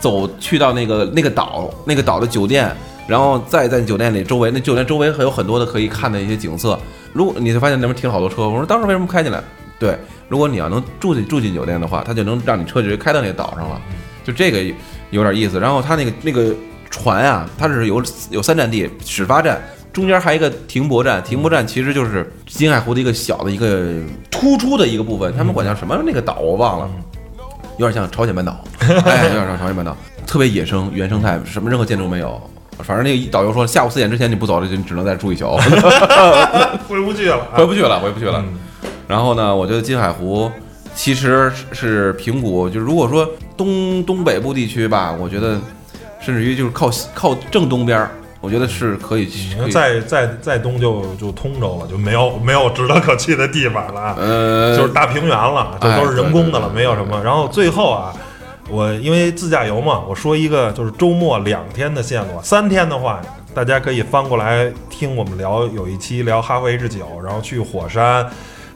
[0.01, 2.75] 走去到那个那个岛那个岛的酒店，
[3.07, 6.77] 然后再在酒店里周围，那酒店周围还有很多的可以看的一些景色。
[7.13, 9.41] 如果你会发现那边停好多车，我说当时为什么开进来？
[9.79, 9.97] 对，
[10.29, 13.81] 如果你要能住进住进酒店的话，他就能让你车直接开到那个岛上了，
[14.25, 14.61] 就这个
[15.11, 15.61] 有点意思。
[15.61, 16.53] 然后他那个那个
[16.91, 19.63] 船啊，它是有有三站地，始发站。
[19.99, 23.93] 中间还有一个停泊站，停泊站其实就是金海湖的一个小的一个
[24.31, 26.91] 突出的一个部分，他们管叫什么那个岛我忘了，
[27.77, 28.65] 有点像朝鲜半岛，
[29.05, 29.97] 哎，有点像朝鲜半岛，
[30.27, 32.41] 特别野生原生态，什么任何建筑没有。
[32.85, 35.57] 反正那个导游说，下午四点之前你不走了，就你只能再住一宿，
[36.89, 37.57] 回不去了啊。
[37.57, 38.39] 回不去了，回不去了。
[38.47, 38.59] 嗯
[39.09, 40.53] 然后呢，我觉得金海湖
[40.95, 43.27] 其实是是平谷，就如果说
[43.57, 45.59] 东东北部地区吧，我觉得
[46.21, 49.57] 甚至于就是靠靠正东边儿，我觉得是可以去。
[49.57, 54.17] 可以再再再东就就通州了，就没有 没有值得可去的地方了啊。
[54.19, 57.21] 呃， 就是大平原了，这哎都是人工的了，没有什么。
[57.23, 58.13] 然后最后啊，
[58.69, 63.21] 我因为自驾游嘛，我说一个就是周末两天的线路，三天的话，
[63.55, 68.27] 大家可以翻过来听我们聊，有一期聊哈弗 H 九，然后去火山。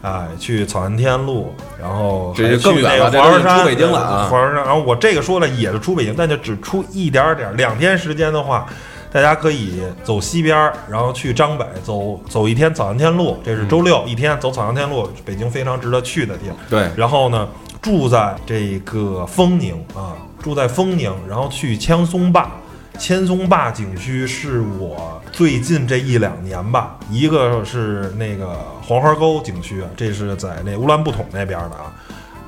[0.02, 4.52] 哎，去草原天路，然后这还去那个就更远了这黄山出北京了啊黄山。
[4.52, 7.54] 然后我这个说了也是出北京，但就只出一点儿点儿。
[7.54, 8.66] 两天时间的话，
[9.12, 16.56] 大家可以走西边儿，然后去张北走走一天草原天路，这是周六、一天走草原天路，北京非常值得去的地方。
[16.70, 17.46] 对，然后呢，
[17.82, 22.50] 住在这个丰宁啊，住在丰宁，然后去千松坝。
[22.98, 31.92] 千松坝景区是我最近这一两年吧，一个是那个黄花沟景区啊，这是在那乌兰布统那边的啊。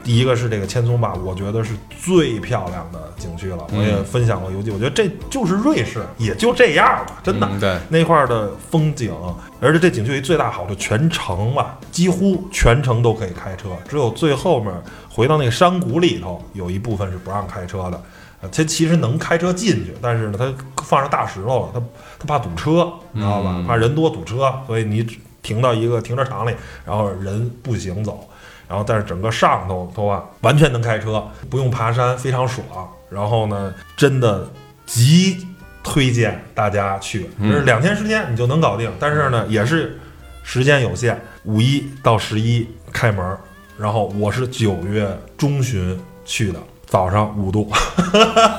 [0.05, 3.67] 第一个是这个千松坝，我觉得是最漂亮的景区了。
[3.73, 7.49] 我也嗯分享过游记，我觉得这就是瑞士，也就这样了，真的。
[7.51, 9.13] 嗯对，那块儿的风景，
[9.61, 14.71] 而且这景区最大好处，全程吧，几乎全程都可以开车，只有最后面
[15.09, 18.01] 回到那个山谷里头，有一部分是不让开车的。
[18.43, 20.53] 呃它其实能开车进去，但是呢，它
[20.85, 21.83] 放上大石头了，它
[22.19, 23.55] 它怕堵车，你知道吧？
[23.57, 28.29] 嗯怕人多堵车，所以你只停到一个停车场里，然后人步行走。
[28.69, 32.67] 然后但是整个上头头啊，完全能开车，不用爬山，非常爽。
[33.11, 34.47] 然后呢，真的
[34.87, 35.47] 极
[35.83, 37.51] 推荐大家去，嗯。
[37.51, 38.91] 就是两天时间你就能搞定。
[38.99, 40.01] 但是呢，也是
[40.43, 43.39] 时间有限，五一到十一开门儿，
[43.79, 47.71] 然后我是九月中旬去的，早上五度，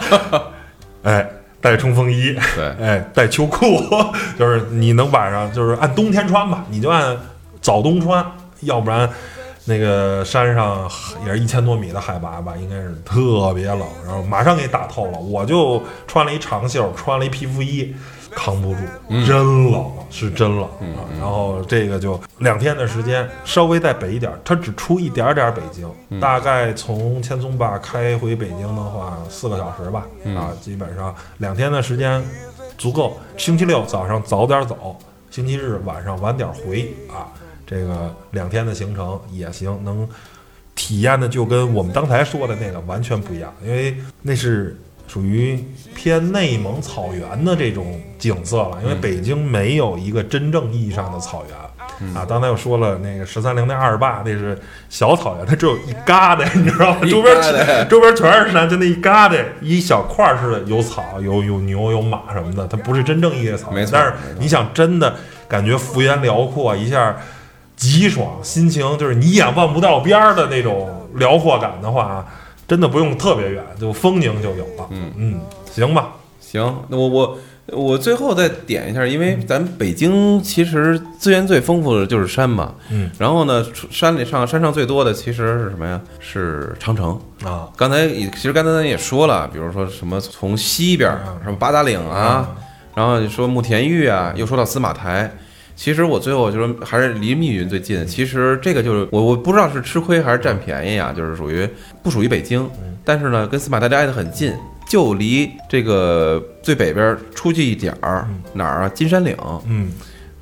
[1.03, 1.27] 哎，
[1.59, 3.65] 带冲锋衣，对，哎，带秋裤，
[4.37, 7.17] 就是你能晚上就是按冬天穿吧，你就按
[7.59, 8.25] 早冬穿，
[8.61, 9.09] 要不然
[9.65, 10.89] 那个山上
[11.25, 15.17] 也是一千多米的海拔吧，应该是特别冷，然后马上给打透了。
[15.17, 17.95] 我就穿了一长袖，穿了一皮肤衣，
[18.31, 18.79] 扛不住，
[19.25, 20.63] 真冷，是真冷。
[20.63, 25.89] 啊然后这个就两天的时间，稍微再北一点，它只出一点点北京，
[26.19, 30.05] 大概从千松坝开回北京的话，四个小时吧，
[30.37, 32.23] 啊，基本上两天的时间
[32.77, 33.17] 足够。
[33.35, 34.95] 星期六早上早点走，
[35.31, 37.33] 星期日晚上晚点回啊，
[37.65, 40.07] 这个两天的行程也行，能
[40.75, 45.63] 体验的就跟我们刚才说的那个完全不一样，因为那是属于
[45.93, 51.57] 偏内蒙草原的这种景色了，因为北京没有一个真正意义上的草原。
[52.13, 54.59] 啊，刚才我说了，那个十三陵那二十八那是
[54.89, 56.99] 小草原，它只有一疙瘩，你知道吗？
[57.09, 63.79] 周边周边全是山，就那一疙瘩，一小块儿似的，有草，有有牛，有马什么的，它不是真正意义的草原。
[63.79, 65.15] 没错但是你想真的
[65.47, 67.15] 感觉幅员辽阔，一下
[67.75, 72.25] 极爽，心情就是你一眼望不到边儿的那种辽阔感的话，
[72.67, 74.87] 真的不用特别远，就风宁就有了。
[74.91, 77.37] 嗯嗯，行吧，行，那我我
[77.71, 85.99] 我最后再点一下，因为咱北京其实资源最丰富的就是山嘛，嗯然后呢，山里上山上最多的其实是什么呀？
[86.19, 87.19] 是长城。
[87.43, 92.49] 啊，刚才也其实刚才咱也说了，比如说什么从西边儿什么八达岭啊，
[92.95, 95.29] 然后你说慕田峪啊，又说到司马台。
[95.75, 98.05] 其实我最后就是还是离密云最近。
[98.07, 101.67] 其实这个就是我我不知道是吃亏还是占便宜啊，就是属于
[102.01, 102.67] 不属于北京，
[103.03, 104.53] 但是呢跟司马台挨得很近，
[104.87, 108.89] 就离这个最北边出去一点儿哪儿啊？
[108.93, 109.35] 金山岭。
[109.67, 109.89] 嗯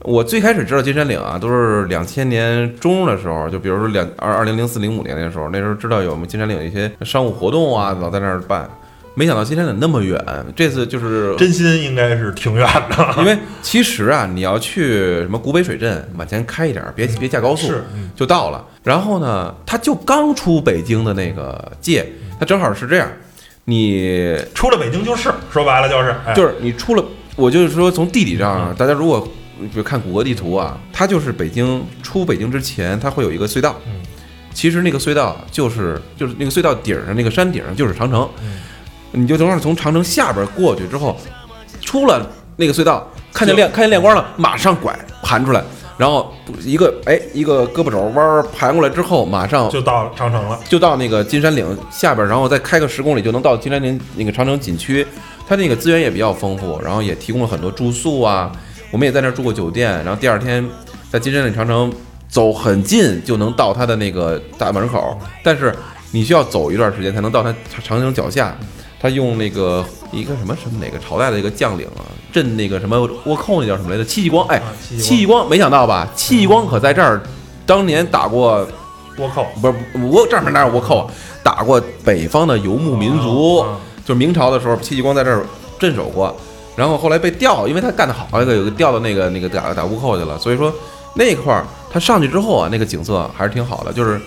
[0.05, 8.69] 我最开始知道金山岭啊，都是两千年中的时候，就比如说两二二零零四零五年那时候，那时候知道有我们金山岭一些商务活动啊，老在那儿办。
[9.15, 10.19] 没想到今天怎么那么远，
[10.55, 13.15] 这次就是真心应该是挺远的。
[13.19, 18.65] 因为其实啊，你要去什么古北水镇，往前开一点儿，别别架高速是嗯就到了。
[18.83, 22.05] 然后呢，它就刚出北京的那个界，
[22.39, 23.07] 它正好是这样，
[23.65, 27.05] 你出了北京就是，说白了就是，哎、就是你出了，
[27.35, 29.21] 我就是说从地理上啊，大家如果
[29.59, 33.79] 比如看谷歌地图啊，它就是北京出北京之前，它会有一个隧道。
[33.85, 33.93] 嗯
[34.55, 38.59] 其实那个隧道就是就是那个隧道顶上那个山顶上就是长城，嗯
[39.13, 41.15] 你就正好从长城下边过去之后，
[41.81, 45.63] 出了那个隧道，看见亮看见亮光了，马上拐盘出来，
[45.97, 50.59] 然后一个哎一个胳膊肘弯儿盘过来之后，马上就到长城了。
[50.67, 55.05] 就到那个金山岭下边，然后再开个十公里就能到金山岭那个长城景区。
[55.47, 58.51] 它那个资源也比较丰富，然后也提供了很多住宿啊。
[58.91, 60.65] 我们也在那儿住过酒店，然后第二天
[61.11, 61.91] 在金山岭长城
[62.29, 65.75] 走很近就能到它的那个大门口，但是
[66.11, 67.53] 你需要走一段时间才能到它
[67.83, 68.55] 长城脚下。
[69.03, 69.83] 他用那个
[70.13, 74.05] 一个什么什么哪个朝代的一个将领啊，镇那个什么倭寇那叫什么来着？
[74.05, 76.07] 戚继光，哎啊，戚继光光，没想到吧？
[76.15, 77.21] 戚继光可在这儿
[77.65, 78.65] 当年打过
[79.17, 81.11] 倭寇不是倭这儿哪有倭寇啊？
[81.43, 85.45] 打过北方的游牧民族，啊就是明朝的时候，戚继光在这儿
[85.77, 86.33] 镇守过，
[86.77, 90.73] 然后后来被调，因为他干得好，那个有个调到那个那个打打倭寇去了，所以说
[91.13, 93.91] 那块儿他上去之后啊，那个景色还是挺好的。
[93.91, 94.17] 就是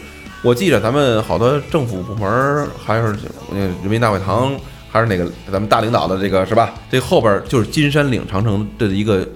[0.43, 3.15] 我记着咱们好多政府部门儿，还是
[3.51, 4.53] 那个人民大会堂，
[4.91, 6.73] 还是哪个咱们大领导的这个是吧？
[6.91, 9.27] 这后边儿就是金山岭长城的一个。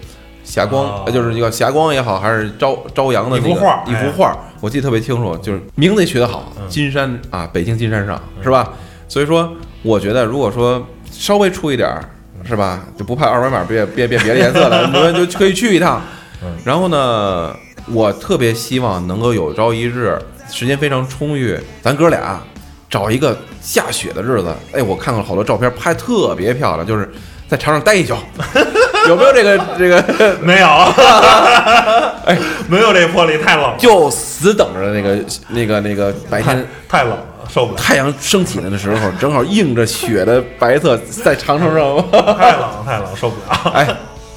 [0.43, 8.73] 霞光，就是一个霞光也好，还是朝朝阳的那个一幅画哎一幅画，我记得特别清楚，就是名字也取得好，嗯金山啊，北京金山上是吧？
[9.07, 9.49] 所以说，
[9.83, 12.03] 我觉得如果说稍微出一点儿，
[12.43, 16.03] 是吧，就不怕二维码变变变别的颜色了， 你们就可以去一趟
[16.43, 16.49] 嗯。
[16.65, 17.55] 然后呢，
[17.93, 20.19] 我特别希望能够有朝一日，
[20.51, 22.41] 时间非常充裕，咱哥俩
[22.89, 24.55] 找一个下雪的日子。
[24.73, 27.11] 哎，我看了好多照片，拍特别漂亮，就是
[27.49, 28.15] 在场上待一宿，
[29.09, 30.37] 有没有这个这个？
[30.41, 30.67] 没有，
[32.27, 32.37] 哎，
[32.69, 42.11] 没有这魄力，太冷了，就死等着那个那个那个白天太冷了，受不了，太阳升起来的时候，正好映着雪的白色在长城上。
[42.11, 43.73] 太冷了，太冷了，受不了。
[43.73, 43.89] 哎，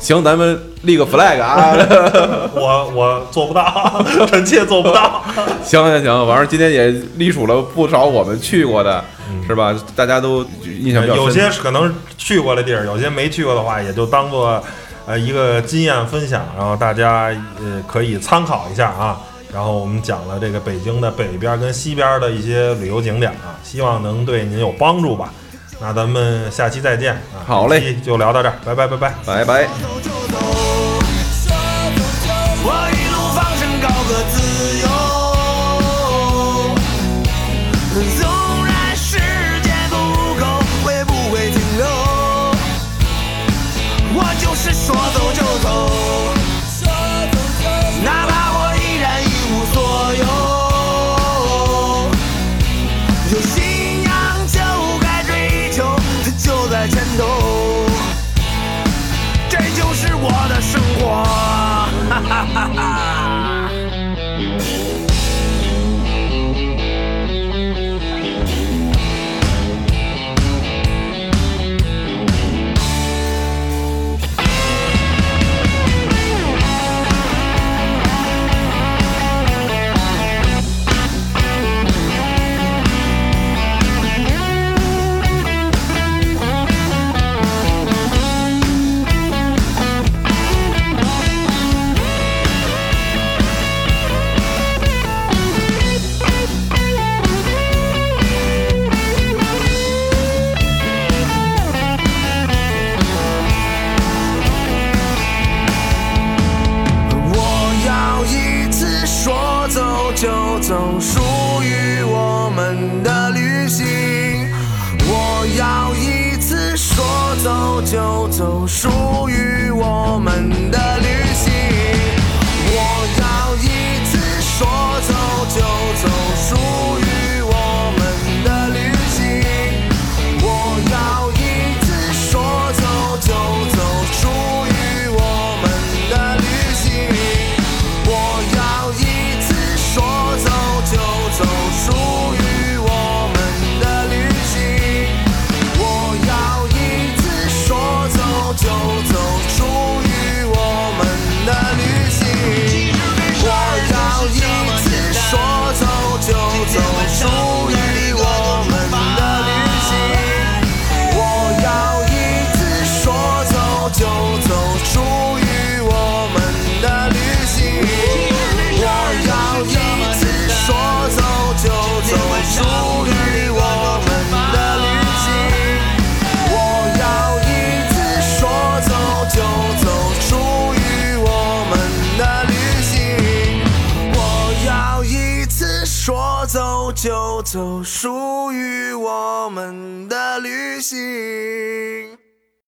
[0.04, 1.74] 行，咱们立个 flag 啊！
[2.54, 5.24] 我我做不到，臣妾做不到。
[5.64, 9.02] 行行行，反正今天也隶属了不少我们去过的，
[9.48, 9.74] 是吧？
[9.96, 11.24] 大家都印象比较深。
[11.24, 14.62] 有些可能去过的地儿，有些没去过的话，也就当做
[15.06, 19.18] 呃一个经验分享，然后大家呃可以参考一下啊。
[19.54, 25.32] 然后我们讲了这个北京的北边跟西边的一些旅游景点啊，希望能对您有帮助吧。
[25.80, 27.44] 那咱们下期再见啊！
[27.46, 29.14] 好嘞就聊到这儿，拜拜拜拜。
[29.26, 30.63] 拜拜。